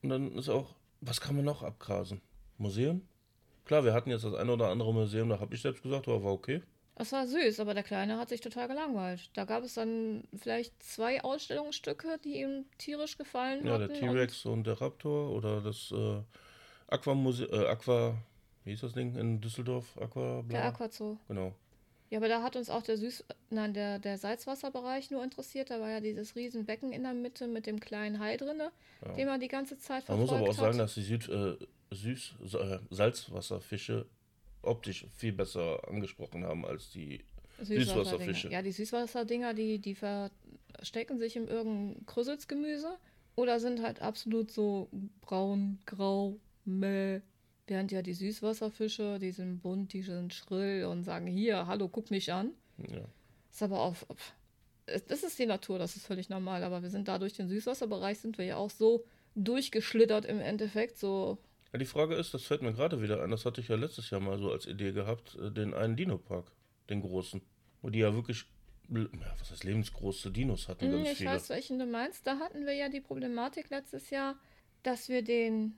[0.01, 2.21] Und dann ist auch, was kann man noch abgrasen?
[2.57, 3.01] Museum?
[3.69, 6.23] Klar, wir hatten jetzt das eine oder andere Museum, da habe ich selbst gesagt, aber
[6.23, 6.63] war okay.
[6.95, 9.29] Das war süß, aber der Kleine hat sich total gelangweilt.
[9.35, 13.89] Da gab es dann vielleicht zwei Ausstellungsstücke, die ihm tierisch gefallen Ja, hatten.
[13.89, 16.21] der T-Rex und der Raptor oder das äh,
[16.87, 18.15] Aquamuseum, äh, Aqua,
[18.63, 19.85] wie hieß das Ding in Düsseldorf?
[20.01, 20.61] Aqua, Und bla.
[20.61, 21.17] der Aquazoo.
[21.27, 21.53] Genau.
[22.09, 25.69] Ja, aber da hat uns auch der Süß, nein, der, der Salzwasserbereich nur interessiert.
[25.69, 28.71] Da war ja dieses Riesenbecken in der Mitte mit dem kleinen Hai drinne,
[29.05, 29.13] Ja.
[29.13, 30.55] den man die ganze Zeit Man verfolgt muss aber auch hat.
[30.55, 31.55] sagen, dass die Süd, äh,
[31.91, 34.05] Süß, äh, Salzwasserfische
[34.61, 37.23] optisch viel besser angesprochen haben als die.
[37.61, 38.49] Süßwasserfische.
[38.49, 42.97] Ja, die Süßwasserdinger, die, die verstecken sich in irgendeinem Krüsselsgemüse
[43.35, 44.89] oder sind halt absolut so
[45.21, 47.21] braun, grau, mäh.
[47.67, 52.09] Während ja die Süßwasserfische, die sind bunt, die sind schrill und sagen, hier, hallo, guck
[52.09, 52.51] mich an.
[52.77, 53.05] Ja.
[53.51, 53.95] Ist aber auch,
[55.07, 58.17] das ist die Natur, das ist völlig normal, aber wir sind da durch den Süßwasserbereich,
[58.19, 61.37] sind wir ja auch so durchgeschlittert im Endeffekt, so,
[61.73, 64.09] ja, die Frage ist, das fällt mir gerade wieder ein, das hatte ich ja letztes
[64.09, 66.51] Jahr mal so als Idee gehabt, äh, den einen Dino-Park,
[66.89, 67.41] den großen.
[67.81, 68.45] Wo die ja wirklich,
[68.89, 69.05] ja,
[69.39, 71.29] was heißt lebensgroße Dinos hatten, Hm, ganz ich viele.
[71.31, 74.37] weiß, welchen du meinst, da hatten wir ja die Problematik letztes Jahr,
[74.83, 75.77] dass wir den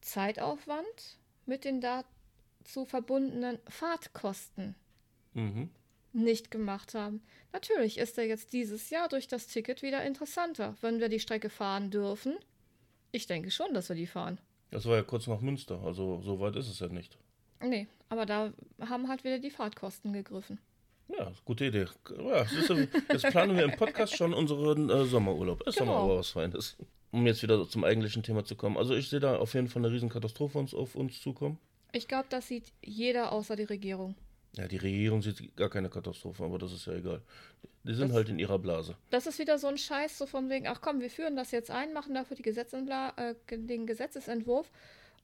[0.00, 4.74] Zeitaufwand mit den dazu verbundenen Fahrtkosten
[5.34, 5.70] Mhm.
[6.12, 7.22] nicht gemacht haben.
[7.52, 11.50] Natürlich ist er jetzt dieses Jahr durch das Ticket wieder interessanter, wenn wir die Strecke
[11.50, 12.36] fahren dürfen.
[13.12, 14.38] Ich denke schon, dass wir die fahren.
[14.70, 17.18] Das war ja kurz nach Münster, also so weit ist es ja nicht.
[17.62, 20.58] Nee, aber da haben halt wieder die Fahrtkosten gegriffen.
[21.08, 21.86] Ja, gute Idee.
[22.18, 25.66] Ja, du, jetzt planen wir im Podcast schon unseren äh, Sommerurlaub.
[25.66, 26.16] Ist doch mal Genau.
[26.18, 26.76] was Feines.
[27.10, 28.76] Um jetzt wieder zum eigentlichen Thema zu kommen.
[28.76, 31.58] Also ich sehe da auf jeden Fall eine Riesenkatastrophe uns, auf uns zukommen.
[31.92, 34.14] Ich glaube, das sieht jeder außer die Regierung.
[34.56, 37.22] Ja, die Regierung sieht gar keine Katastrophe, aber das ist ja egal.
[37.84, 38.96] Die sind Das- halt in ihrer Blase.
[39.10, 41.70] Das ist wieder so ein Scheiß, so von wegen, ach komm, wir führen das jetzt
[41.70, 42.36] ein, machen dafür
[43.16, 44.70] äh, den Gesetzesentwurf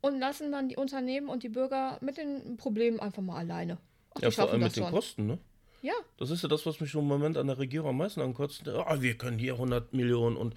[0.01, 3.79] und lassen dann die Unternehmen und die Bürger mit den Problemen einfach mal alleine.
[4.15, 4.93] Ach, Ja, vor allem mit den schon.
[4.93, 5.39] Kosten, ne?
[5.83, 8.67] Ja, Das ist ja das, was mich im Moment an der Regierung am meisten ankotzt.
[8.69, 10.55] Ah, wir können hier 100 Millionen und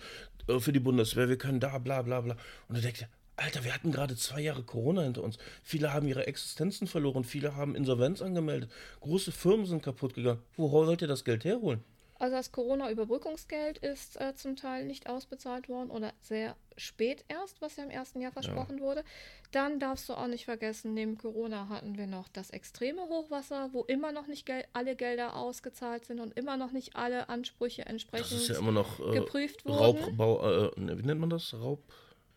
[0.47, 2.35] äh, für die Bundeswehr, wir können da, bla bla bla.
[2.67, 3.05] Und du denkst
[3.39, 5.37] Alter, wir hatten gerade zwei Jahre Corona hinter uns.
[5.63, 8.71] Viele haben ihre Existenzen verloren, viele haben Insolvenz angemeldet.
[9.01, 10.41] Große Firmen sind kaputt gegangen.
[10.55, 11.83] Wo wollt ihr das Geld herholen?
[12.19, 17.77] also das Corona-Überbrückungsgeld ist äh, zum Teil nicht ausbezahlt worden oder sehr spät erst, was
[17.77, 19.03] ja im ersten Jahr versprochen wurde.
[19.51, 23.83] Dann darfst du auch nicht vergessen, neben Corona hatten wir noch das extreme Hochwasser, wo
[23.83, 27.91] immer noch nicht gel alle Gelder ausgezahlt sind und immer noch nicht alle Ansprüche Das
[27.91, 29.77] entsprechend ist ja immer noch äh, geprüft wurden.
[29.77, 31.53] Raubbau, äh, ne, wie nennt man das?
[31.53, 31.81] Raub?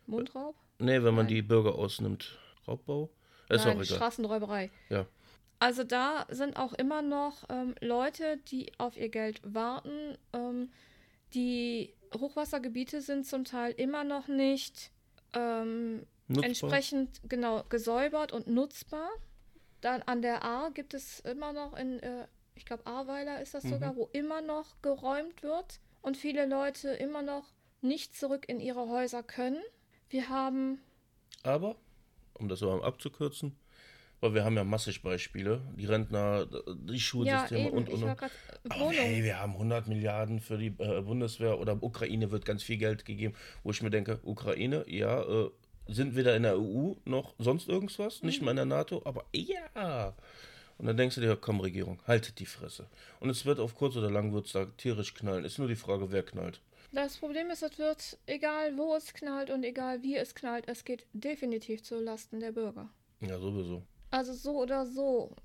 [0.07, 0.55] Mundraub?
[0.83, 1.27] Nee, wenn man Nein.
[1.35, 2.37] die Bürger ausnimmt.
[2.67, 3.09] Raubbau?
[3.49, 3.95] Ist Nein, auch egal.
[3.97, 4.69] Straßenräuberei.
[4.89, 5.05] Ja.
[5.59, 10.17] Also da sind auch immer noch ähm, Leute, die auf ihr Geld warten.
[10.33, 10.71] Ähm,
[11.33, 14.91] die Hochwassergebiete sind zum Teil immer noch nicht
[15.33, 19.09] ähm, entsprechend genau gesäubert und nutzbar.
[19.81, 23.63] Dann an der Ahr gibt es immer noch in, äh, ich glaube Ahrweiler ist das
[23.63, 23.69] Mhm.
[23.69, 27.45] sogar, wo immer noch geräumt wird und viele Leute immer noch
[27.81, 29.61] nicht zurück in ihre Häuser können.
[30.13, 30.77] Wir haben
[31.41, 31.75] Aber,
[32.35, 33.55] um das aber abzukürzen,
[34.21, 38.17] weil wir haben ja massig Beispiele, die Rentner, die ja Schulsysteme eben, und, und, und.
[38.19, 38.33] gerade
[38.69, 42.77] Aber hey, wir haben 100 Milliarden für die äh, Bundeswehr oder Ukraine wird ganz viel
[42.77, 43.33] Geld gegeben,
[43.63, 45.49] wo ich mir denke, Ukraine, ja, äh,
[45.87, 48.45] sind weder in der EU noch sonst irgendwas, nicht Mhm.
[48.45, 50.13] mal in der NATO, aber ja.
[50.77, 52.85] Und dann denkst du dir, komm Regierung, haltet die Fresse.
[53.19, 55.43] Und es wird auf kurz oder lang wird's da tierisch knallen.
[55.43, 56.61] Ist nur die Frage, wer knallt.
[56.93, 60.85] Das Problem ist, es wird, egal wo es knallt und egal wie es knallt, es
[60.85, 62.87] geht definitiv zu Lasten der Bürger.
[63.19, 63.81] Ja, sowieso.
[64.11, 65.35] Also so oder so.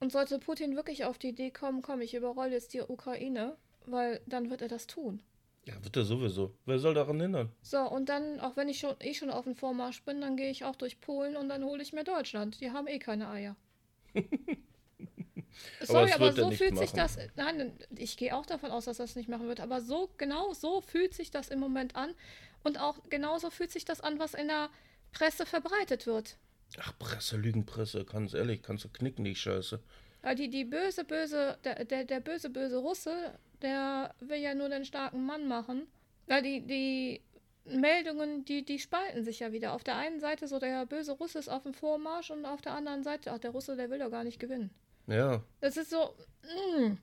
[0.00, 4.22] Und sollte Putin wirklich auf die Idee kommen, komm, ich überrolle jetzt die Ukraine, weil
[4.26, 5.20] dann wird er das tun.
[5.66, 6.54] Ja, wird er sowieso.
[6.64, 7.52] Wer soll daran hindern?
[7.60, 10.50] So, und dann, auch wenn ich schon eh schon auf dem Vormarsch bin, dann gehe
[10.50, 12.58] ich auch durch Polen und dann hole ich mir Deutschland.
[12.62, 13.56] Die haben eh keine Eier.
[15.80, 17.16] Sorry, aber, wird er so fühlt sich machen.
[17.16, 17.18] das.
[17.36, 19.60] Nein, ich gehe auch davon aus, dass das nicht machen wird.
[19.60, 22.14] Aber so, genau so fühlt sich das im Moment an.
[22.62, 24.70] Und auch genauso fühlt sich das an, was in der
[25.12, 26.36] Presse verbreitet wird.
[26.78, 29.80] Ach, Presse, Lügenpresse, ganz ehrlich, kannst du knicken, die Scheiße.
[30.36, 34.84] Die, die böse, böse, der, der, der böse, böse Russe, der will ja nur den
[34.84, 35.86] starken Mann machen.
[36.28, 37.20] Die, die
[37.64, 39.72] Meldungen, die, die spalten sich ja wieder.
[39.72, 42.72] Auf der einen Seite so, der böse Russe ist auf dem Vormarsch und auf der
[42.72, 44.70] anderen Seite, ach, der Russe, der will doch gar nicht gewinnen.
[45.06, 46.96] Ja, Das ist so, mm.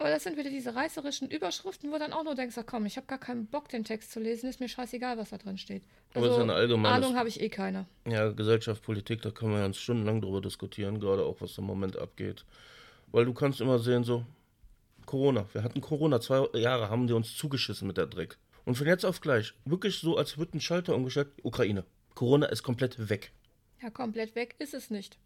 [0.00, 2.96] Aber das sind wieder diese reißerischen Überschriften, wo dann auch nur denkst, ach komm, ich
[2.96, 5.82] habe gar keinen Bock, den Text zu lesen, ist mir scheißegal, was da drin steht.
[6.14, 7.86] Aber es ist ein allgemeines- Ahnung habe ich eh keine.
[8.06, 11.96] ja, Gesellschaft, Politik, da können wir ganz stundenlang drüber diskutieren, gerade auch was im Moment
[11.98, 12.44] abgeht.
[13.10, 14.24] Weil du kannst immer sehen, so,
[15.04, 18.36] Corona, wir hatten Corona, zwei Jahre haben die uns zugeschissen mit der Dreck.
[18.64, 21.84] Und von jetzt auf gleich, wirklich so, als wird ein Schalter umgestellt, Ukraine.
[22.14, 23.32] Corona ist komplett weg.
[23.82, 25.18] Ja, komplett weg ist es nicht.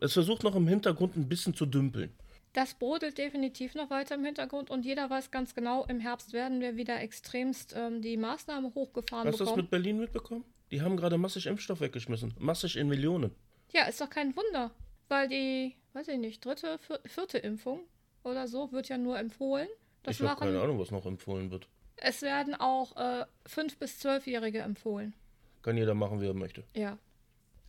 [0.00, 2.12] Es versucht noch im Hintergrund ein bisschen zu dümpeln.
[2.52, 6.60] Das brodelt definitiv noch weiter im Hintergrund und jeder weiß ganz genau, im Herbst werden
[6.60, 10.44] wir wieder extremst ähm, die Maßnahmen hochgefahren Hast du das mit Berlin mitbekommen?
[10.72, 12.34] Die haben gerade massig Impfstoff weggeschmissen.
[12.38, 13.32] Massig in Millionen.
[13.72, 14.72] Ja, ist doch kein Wunder,
[15.08, 17.80] weil die, weiß ich nicht, dritte, vier- vierte Impfung
[18.24, 19.68] oder so wird ja nur empfohlen.
[20.02, 21.68] Das ich habe keine Ahnung, was noch empfohlen wird.
[21.98, 25.14] es werden auch äh, 5- bis 12-Jährige empfohlen.
[25.62, 26.64] Kann jeder machen, wie er möchte.
[26.74, 26.98] Ja.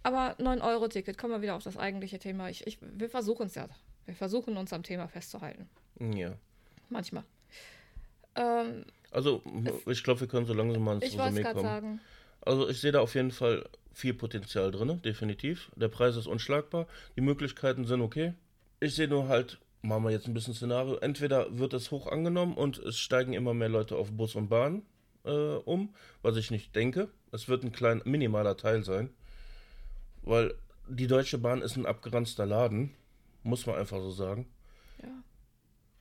[0.04, 2.49] Aber 9-Euro-Ticket, kommen wir wieder auf das eigentliche Thema.
[2.49, 3.68] Ich, ich, wir versuchen es ja.
[4.06, 5.70] Wir versuchen uns am Thema festzuhalten.
[5.99, 6.34] Ja.
[6.89, 7.24] Manchmal.
[8.36, 9.41] Ähm, Also,
[9.86, 11.66] ich glaube, wir können so langsam mal ins ich Resümee gerade kommen.
[11.66, 12.02] sagen.
[12.41, 15.72] Also, ich sehe da auf jeden Fall viel Potenzial drin, definitiv.
[15.76, 16.88] Der Preis ist unschlagbar.
[17.16, 18.34] Die Möglichkeiten sind okay.
[18.80, 20.95] Ich sehe nur halt, machen wir jetzt ein bisschen Szenario.
[20.97, 24.82] Entweder wird es hoch angenommen und es steigen immer mehr Leute auf Bus und Bahn
[25.24, 27.10] äh, um, was ich nicht denke.
[27.32, 29.10] Es wird ein klein, minimaler Teil sein.
[30.24, 30.54] Weil
[30.88, 32.94] die Deutsche Bahn ist ein abgeranzter Laden.
[33.44, 34.48] Muss man einfach so sagen.
[35.02, 35.24] Ja.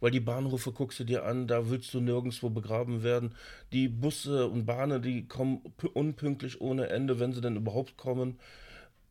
[0.00, 3.34] Weil die Bahnhöfe guckst du dir an, da willst du nirgendwo begraben werden.
[3.72, 8.38] Die Busse und Bahnen, die kommen pü- unpünktlich ohne Ende, wenn sie denn überhaupt kommen.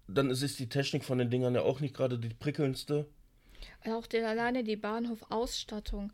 [0.08, 3.08] Dann ist es die Technik von den Dingern ja auch nicht gerade die prickelndste.
[3.86, 6.12] Auch die, alleine die Bahnhofausstattung.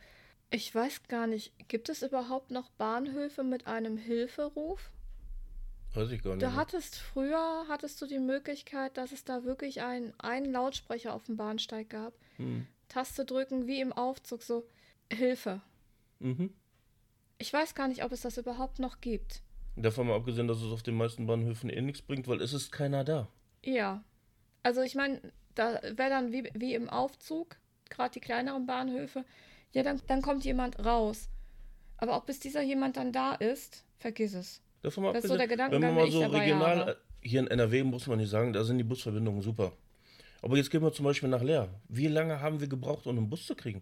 [0.52, 4.92] Ich weiß gar nicht, gibt es überhaupt noch Bahnhöfe mit einem Hilferuf?
[5.96, 6.44] Weiß ich gar nicht.
[6.44, 11.26] Du hattest früher, hattest du die Möglichkeit, dass es da wirklich ein, einen Lautsprecher auf
[11.26, 12.14] dem Bahnsteig gab.
[12.38, 12.68] Hm.
[12.90, 14.68] Taste drücken, wie im Aufzug, so
[15.12, 15.62] Hilfe.
[16.20, 16.54] Mhm.
[17.38, 19.42] Ich weiß gar nicht, ob es das überhaupt noch gibt.
[19.76, 22.72] Davon mal abgesehen, dass es auf den meisten Bahnhöfen eh nichts bringt, weil es ist
[22.72, 23.28] keiner da.
[23.64, 24.04] Ja.
[24.64, 25.22] Also ich meine,
[25.54, 27.58] da wäre dann wie, wie im Aufzug,
[27.90, 29.26] gerade die kleineren Bahnhöfe,
[29.74, 31.30] ja, dann, dann kommt jemand raus.
[31.98, 34.62] Aber auch bis dieser jemand dann da ist, vergiss es.
[34.86, 36.92] Davon mal Das ist so der wenn man mal so regional, habe.
[36.92, 36.96] äh,
[37.28, 39.72] hier in NRW muss man nicht sagen, da sind die Busverbindungen super.
[40.44, 41.70] Aber jetzt gehen wir zum Beispiel nach Leer.
[41.90, 43.82] Wie lange haben wir gebraucht, um einen Bus zu kriegen?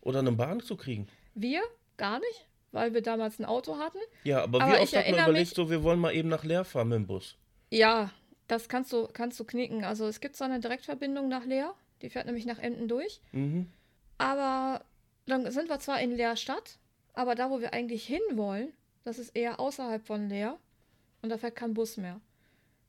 [0.00, 1.06] Oder eine Bahn zu kriegen?
[1.36, 1.62] Wir
[1.96, 3.98] gar nicht, weil wir damals ein Auto hatten.
[4.24, 6.42] Ja, aber, Aber wie oft hat man überlegt, mich- so, wir wollen mal eben nach
[6.42, 7.36] Leer fahren mit dem Bus?
[7.70, 8.10] Ja,
[8.48, 9.84] das kannst du, kannst du knicken.
[9.84, 11.72] Also es gibt so eine Direktverbindung nach Leer,
[12.02, 13.20] die fährt nämlich nach Emden durch.
[13.30, 13.68] Mhm.
[14.18, 14.84] Aber
[15.26, 16.78] dann sind wir zwar in Leerstadt,
[17.12, 18.72] aber da, wo wir eigentlich hinwollen,
[19.04, 20.58] das ist eher außerhalb von Leer
[21.22, 22.20] und da fährt kein Bus mehr.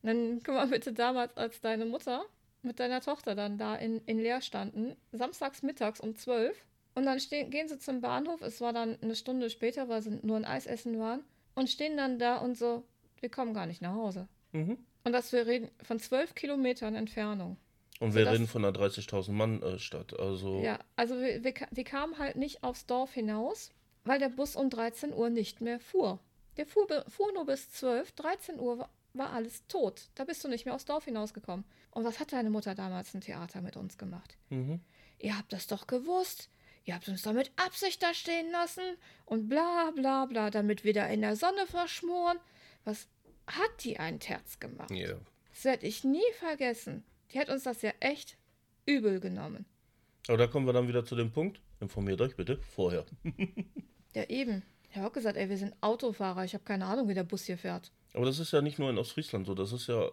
[0.02, 2.26] Und dann guck mal bitte damals, als deine Mutter
[2.62, 6.56] mit deiner Tochter dann da in, in Leer standen, samstags mittags um 12
[6.96, 10.20] und dann stehen, gehen sie zum Bahnhof, es war dann eine Stunde später, weil sie
[10.24, 12.84] nur ein Eis essen waren und stehen dann da und so,
[13.20, 14.28] wir kommen gar nicht nach Hause.
[14.52, 14.78] Mhm.
[15.04, 17.58] Und dass wir reden von 12 Kilometern Entfernung.
[18.00, 20.20] Und wir das- reden von einer 30.000 Mann äh, Stadt.
[20.20, 23.72] Also Ja, also wir, wir, wir kamen halt nicht aufs Dorf hinaus,
[24.06, 26.20] weil der Bus um 13 Uhr nicht mehr fuhr.
[26.58, 30.10] Der fuhr, fuhr nur bis 12, 13 Uhr war, war alles tot.
[30.16, 31.66] Da bist du nicht mehr aufs Dorf hinausgekommen.
[31.92, 34.38] Und was hat deine Mutter damals ein Theater mit uns gemacht?
[34.50, 34.80] mhm.
[35.18, 36.50] Ihr habt das doch gewusst.
[36.84, 38.84] Ihr habt uns doch mit Absicht da stehen lassen
[39.26, 42.38] und bla bla bla, damit wir da in der Sonne verschmoren.
[42.84, 43.08] Was
[43.48, 44.92] hat die ein Terz gemacht?
[44.92, 45.16] ja.
[45.52, 47.06] Das werde ich nie vergessen.
[47.32, 48.38] Die hat uns das ja echt
[48.86, 49.66] übel genommen.
[50.28, 51.62] Aber da kommen wir dann wieder zu dem Punkt.
[51.80, 53.06] Informiert euch bitte vorher.
[54.16, 54.64] Ja, eben.
[54.90, 56.46] Ich habe auch gesagt, ey, wir sind Autofahrer.
[56.46, 57.92] Ich habe keine Ahnung, wie der Bus hier fährt.
[58.14, 60.10] Aber das ist ja nicht nur in Ostfriesland so, das ist ja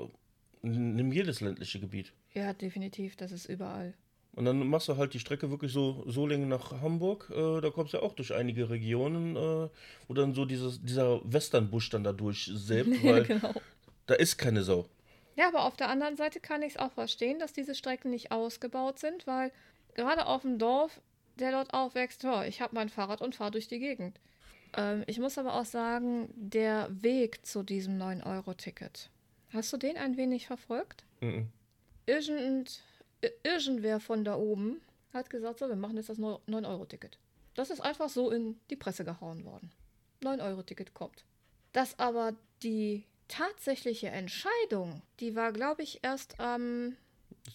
[0.63, 2.13] in jedes ländliche Gebiet.
[2.35, 3.17] Ja, definitiv.
[3.17, 3.95] Das ist überall.
[4.35, 7.31] Und dann machst du halt die Strecke wirklich so Solingen nach Hamburg.
[7.31, 9.69] Äh, da kommst du ja auch durch einige Regionen, äh,
[10.09, 13.53] wo dann so dieses, dieser Westernbusch dann da durchsäbt, weil genau.
[14.07, 14.87] da ist keine Sau.
[15.37, 18.33] Ja, aber auf der anderen Seite kann ich es auch verstehen, dass diese Strecken nicht
[18.33, 19.53] ausgebaut sind, weil
[19.95, 21.01] gerade auf dem Dorf,
[21.37, 24.21] der dort aufwächst, hör, ich habe mein Fahrrad und fahre durch die Gegend.
[24.77, 29.11] Ähm, ich muss aber auch sagen, der Weg zu diesem 9-Euro-Ticket,
[29.53, 31.05] hast du den ein wenig verfolgt?
[31.21, 31.49] Mhm.
[32.07, 32.83] Irgend
[33.45, 34.81] irgendwer von da oben
[35.13, 37.19] hat gesagt, so, wir machen jetzt das 9-Euro-Ticket.
[37.55, 39.71] Das ist einfach so in die Presse gehauen worden.
[40.23, 41.25] 9-Euro-Ticket kommt.
[41.73, 46.97] Dass aber die tatsächliche Entscheidung, die war, glaube ich, erst am.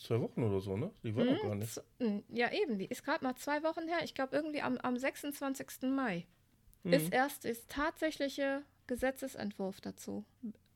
[0.01, 0.91] Zwei Wochen oder so, ne?
[1.03, 1.81] Die war noch gar nicht.
[1.99, 2.77] Hm, ja, eben.
[2.77, 3.99] Die ist gerade mal zwei Wochen her.
[4.03, 5.83] Ich glaube, irgendwie am, am 26.
[5.83, 6.25] Mai
[6.83, 6.93] mhm.
[6.93, 10.25] ist erst das tatsächliche Gesetzesentwurf dazu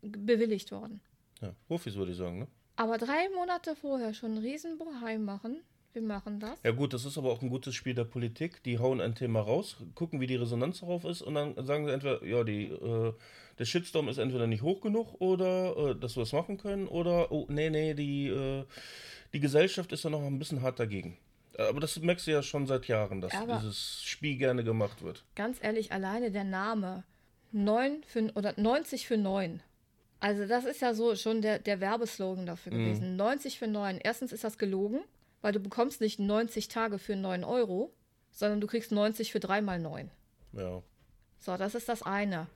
[0.01, 1.01] bewilligt worden.
[1.41, 2.47] Ja, Profis würde ich sagen, ne?
[2.75, 5.61] Aber drei Monate vorher schon einen Riesenbohai machen,
[5.93, 6.57] wir machen das.
[6.63, 8.63] Ja gut, das ist aber auch ein gutes Spiel der Politik.
[8.63, 11.91] Die hauen ein Thema raus, gucken, wie die Resonanz darauf ist und dann sagen sie
[11.91, 13.13] entweder, ja, die, äh,
[13.62, 17.32] der Shitstorm ist entweder nicht hoch genug oder äh, dass wir es machen können oder,
[17.32, 18.66] oh, nee, nee, die, äh,
[19.34, 21.18] die Gesellschaft ist da noch ein bisschen hart dagegen.
[21.57, 25.24] Aber das merkst du ja schon seit Jahren, dass aber dieses Spiel gerne gemacht wird.
[25.36, 27.03] Ganz ehrlich, alleine der Name
[27.51, 29.62] 9 für, oder 90 für 9.
[30.20, 32.86] Also das ist ja so schon der, der Werbeslogan dafür mhm.
[32.86, 33.16] gewesen.
[33.16, 33.99] 90 für 9.
[34.01, 35.01] Erstens ist das gelogen
[35.41, 37.91] weil du bekommst nicht 90 Tage für 9 Euro,
[38.32, 40.09] sondern du kriegst 90 für 3 mal 9.
[40.53, 40.82] Ja.
[41.39, 42.47] So, das ist das eine.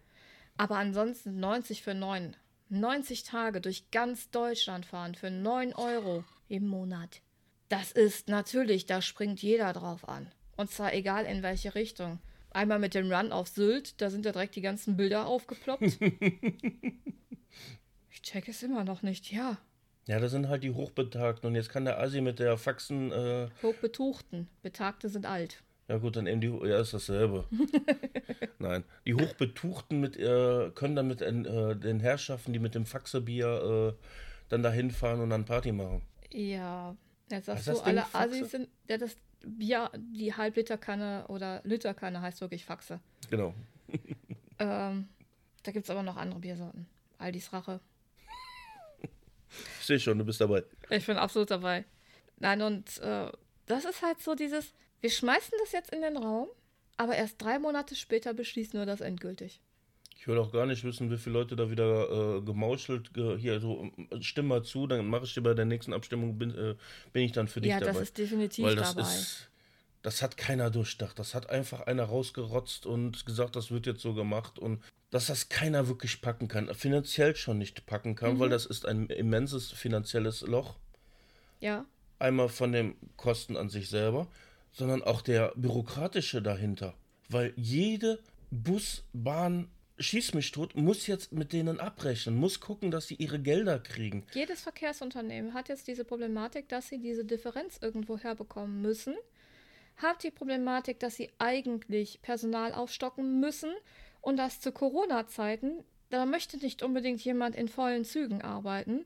[0.58, 2.36] Aber ansonsten 90 für 9.
[2.70, 7.22] 90 Tage durch ganz Deutschland fahren für 9 Euro im Monat.
[7.70, 10.32] Das ist natürlich, da springt jeder drauf an.
[10.56, 12.20] Und zwar egal in welche Richtung.
[12.52, 15.82] Einmal mit dem Run auf Sylt, da sind ja direkt die ganzen Bilder aufgeploppt.
[18.10, 19.58] ich check es immer noch nicht, ja.
[20.08, 21.48] Ja, das sind halt die Hochbetagten.
[21.48, 23.12] Und jetzt kann der Asi mit der Faxen.
[23.12, 24.48] Äh Hochbetuchten.
[24.62, 25.64] Betagte sind alt.
[25.88, 26.48] Ja, gut, dann eben die.
[26.48, 27.46] Ja, ist dasselbe.
[28.60, 28.84] Nein.
[29.06, 34.06] Die Hochbetuchten mit, äh, können dann mit äh, den Herrschaften, die mit dem Faxebier äh,
[34.50, 36.02] dann da hinfahren und dann Party machen.
[36.32, 36.96] Ja.
[37.30, 38.68] Jetzt sagst du, alle Assis sind.
[38.88, 39.16] Ja, das
[39.46, 43.00] Bier, die Halbliterkanne oder Literkanne heißt wirklich Faxe.
[43.30, 43.54] Genau.
[44.60, 45.08] ähm,
[45.64, 46.88] da gibt es aber noch andere Biersorten.
[47.18, 47.80] Aldis Rache.
[49.80, 50.64] Ich sehe schon, du bist dabei.
[50.90, 51.86] Ich bin absolut dabei.
[52.40, 53.32] Nein, und äh,
[53.68, 54.74] das ist halt so dieses,
[55.06, 56.48] wir schmeißen das jetzt in den Raum,
[56.98, 59.62] aber erst drei Monate später beschließen wir das endgültig.
[60.18, 63.60] Ich will auch gar nicht wissen, wie viele Leute da wieder äh, gemauschelt, ge hier
[63.60, 63.92] so,
[64.22, 66.74] stimm mal zu, dann mache ich dir bei der nächsten Abstimmung, bin, äh,
[67.14, 67.92] bin ich dann für dich ja, dabei.
[67.92, 69.08] Ja, das ist definitiv Weil das dabei.
[69.08, 69.52] Ist,
[70.02, 71.20] das hat keiner durchdacht.
[71.20, 74.58] Das hat einfach einer rausgerotzt und gesagt, das wird jetzt so gemacht.
[74.58, 74.82] Und
[75.12, 78.40] dass das keiner wirklich packen kann, finanziell schon nicht packen kann, mhm.
[78.40, 80.78] weil das ist ein immenses finanzielles Loch.
[81.60, 81.86] Ja.
[82.18, 84.28] Einmal von den Kosten an sich selber,
[84.76, 86.94] sondern auch der bürokratische dahinter.
[87.30, 88.20] Weil jede
[88.52, 93.40] Bus, Bahn, schieß mich tot, muss jetzt mit denen abrechnen, muss gucken, dass sie ihre
[93.40, 94.26] Gelder kriegen.
[94.34, 99.16] Jedes Verkehrsunternehmen hat jetzt diese Problematik, dass sie diese Differenz irgendwo herbekommen müssen
[99.98, 103.72] hat die Problematik, dass sie eigentlich Personal aufstocken müssen
[104.22, 105.84] und das zu Corona-Zeiten.
[106.10, 109.06] Da möchte nicht unbedingt jemand in vollen Zügen arbeiten.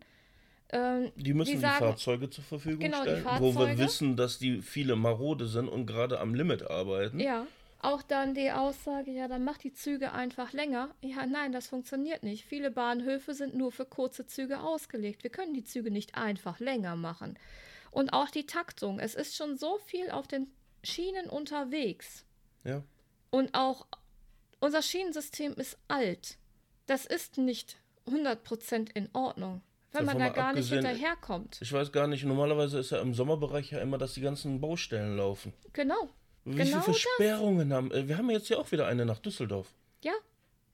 [0.72, 4.38] Ähm, die müssen die, sagen, die, Fahrzeuge zur Verfügung genau, stellen, wo wir wissen, dass
[4.38, 7.20] die viele marode sind und gerade am Limit arbeiten.
[7.20, 7.48] Ja,
[7.82, 10.90] auch dann die Aussage, ja, dann macht die Züge einfach länger.
[11.02, 12.44] Ja, nein, das funktioniert nicht.
[12.44, 15.24] Viele Bahnhöfe sind nur für kurze Züge ausgelegt.
[15.24, 17.40] Wir können die Züge nicht einfach länger machen.
[17.90, 19.00] Und auch die Taktung.
[19.00, 20.48] Es ist schon so viel auf den
[20.84, 22.26] Schienen unterwegs.
[22.66, 22.84] Ja.
[23.32, 23.88] Und auch
[24.60, 26.38] unser Schienensystem ist alt.
[26.86, 29.62] Das ist nicht 100% in Ordnung,
[29.92, 31.60] wenn man da gar nicht hinterherkommt.
[31.62, 35.18] Ich weiß gar nicht, normalerweise ist ja im Sommerbereich ja immer, dass die ganzen Baustellen
[35.18, 35.54] laufen.
[35.74, 36.10] Genau.
[36.46, 37.78] Wie genau viele Versperrungen das.
[37.78, 38.18] haben äh, wir?
[38.18, 39.74] haben jetzt ja auch wieder eine nach Düsseldorf.
[40.02, 40.14] Ja,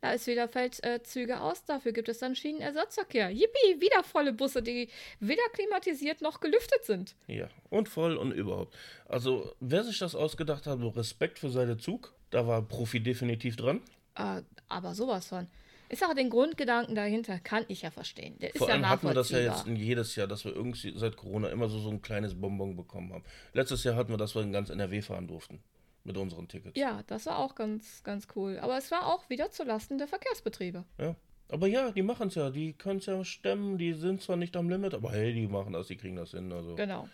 [0.02, 3.30] da ist wieder fällt äh, Züge aus, dafür gibt es dann Schienenersatzverkehr.
[3.30, 4.90] Yippie, wieder volle Busse, die
[5.20, 7.16] weder klimatisiert noch gelüftet sind.
[7.28, 8.76] Ja, und voll und überhaupt.
[9.08, 12.14] Also, wer sich das ausgedacht hat, Respekt für seinen Zug.
[12.30, 13.82] Da war Profi definitiv dran.
[14.16, 15.48] Äh, aber sowas von.
[15.90, 18.38] Ist auch den Grundgedanken dahinter, kann ich ja verstehen.
[18.40, 20.94] Der Vor ist allem ja hatten wir das ja jetzt jedes Jahr, dass wir irgendwie
[20.98, 23.24] seit Corona immer so, so ein kleines Bonbon bekommen haben.
[23.54, 25.60] Letztes Jahr hatten wir, dass wir in ganz NRW fahren durften
[26.04, 26.78] mit unseren Tickets.
[26.78, 28.60] Ja, das war auch ganz, ganz cool.
[28.60, 30.86] Aber es war auch wieder zulasten der Verkehrsbetriebe.
[31.00, 31.16] Ja.
[31.50, 34.56] Aber ja, die machen es ja, die können es ja stemmen, die sind zwar nicht
[34.58, 36.52] am Limit, aber hey, die machen das, die kriegen das hin.
[36.52, 36.76] Also.
[36.76, 37.08] Genau.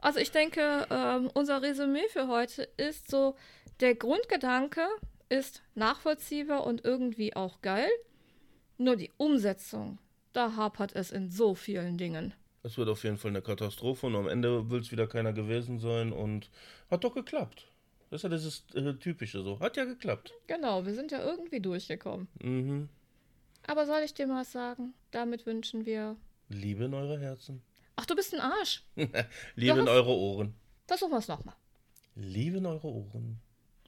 [0.00, 3.36] Also ich denke, ähm, unser Resümee für heute ist so,
[3.80, 4.80] der Grundgedanke
[5.28, 7.88] ist nachvollziehbar und irgendwie auch geil.
[8.76, 9.98] Nur die Umsetzung,
[10.32, 12.34] da hapert es in so vielen Dingen.
[12.62, 15.78] Es wird auf jeden Fall eine Katastrophe und am Ende will es wieder keiner gewesen
[15.78, 16.50] sein und
[16.90, 17.70] hat doch geklappt.
[18.10, 19.60] Das ist ja dieses äh, Typische so.
[19.60, 20.32] Hat ja geklappt.
[20.46, 22.28] Genau, wir sind ja irgendwie durchgekommen.
[22.42, 22.88] Mhm.
[23.66, 26.16] Aber soll ich dir mal sagen, damit wünschen wir.
[26.48, 27.62] Liebe in eure Herzen.
[27.96, 28.84] Ach, du bist ein Arsch.
[29.56, 30.54] Liebe in eure Ohren.
[30.86, 31.56] Versuchen wir es nochmal.
[32.14, 33.40] Liebe in eure Ohren.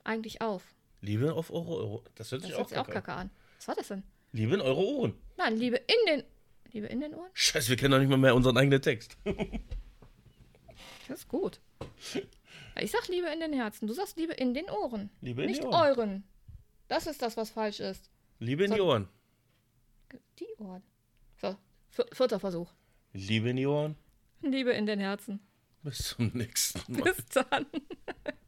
[0.05, 0.75] Eigentlich auf.
[1.01, 2.05] Liebe auf eure Ohren.
[2.15, 3.31] Das hört sich das auch, hört sich auch kacke an.
[3.57, 4.03] Was war das denn?
[4.33, 5.15] Liebe in eure Ohren.
[5.37, 6.25] Nein, Liebe in den.
[6.73, 7.31] Liebe in den Ohren?
[7.33, 9.17] Scheiße, wir kennen doch nicht mal mehr unseren eigenen Text.
[11.09, 11.59] Das ist gut.
[12.81, 13.89] Ich sag Liebe in den Herzen.
[13.89, 15.11] Du sagst Liebe in den Ohren.
[15.21, 15.99] Liebe in Nicht die Ohren.
[15.99, 16.25] euren.
[16.87, 18.09] Das ist das, was falsch ist.
[18.39, 19.09] Liebe in die So- Ohren.
[20.39, 20.85] Die Ohren.
[21.41, 21.57] So,
[21.89, 22.71] vier- vierter Versuch.
[23.13, 23.97] Liebe in die Ohren.
[24.43, 25.41] Liebe in den Herzen.
[25.83, 27.13] Bis zum nächsten Mal.
[27.13, 27.67] Bis dann.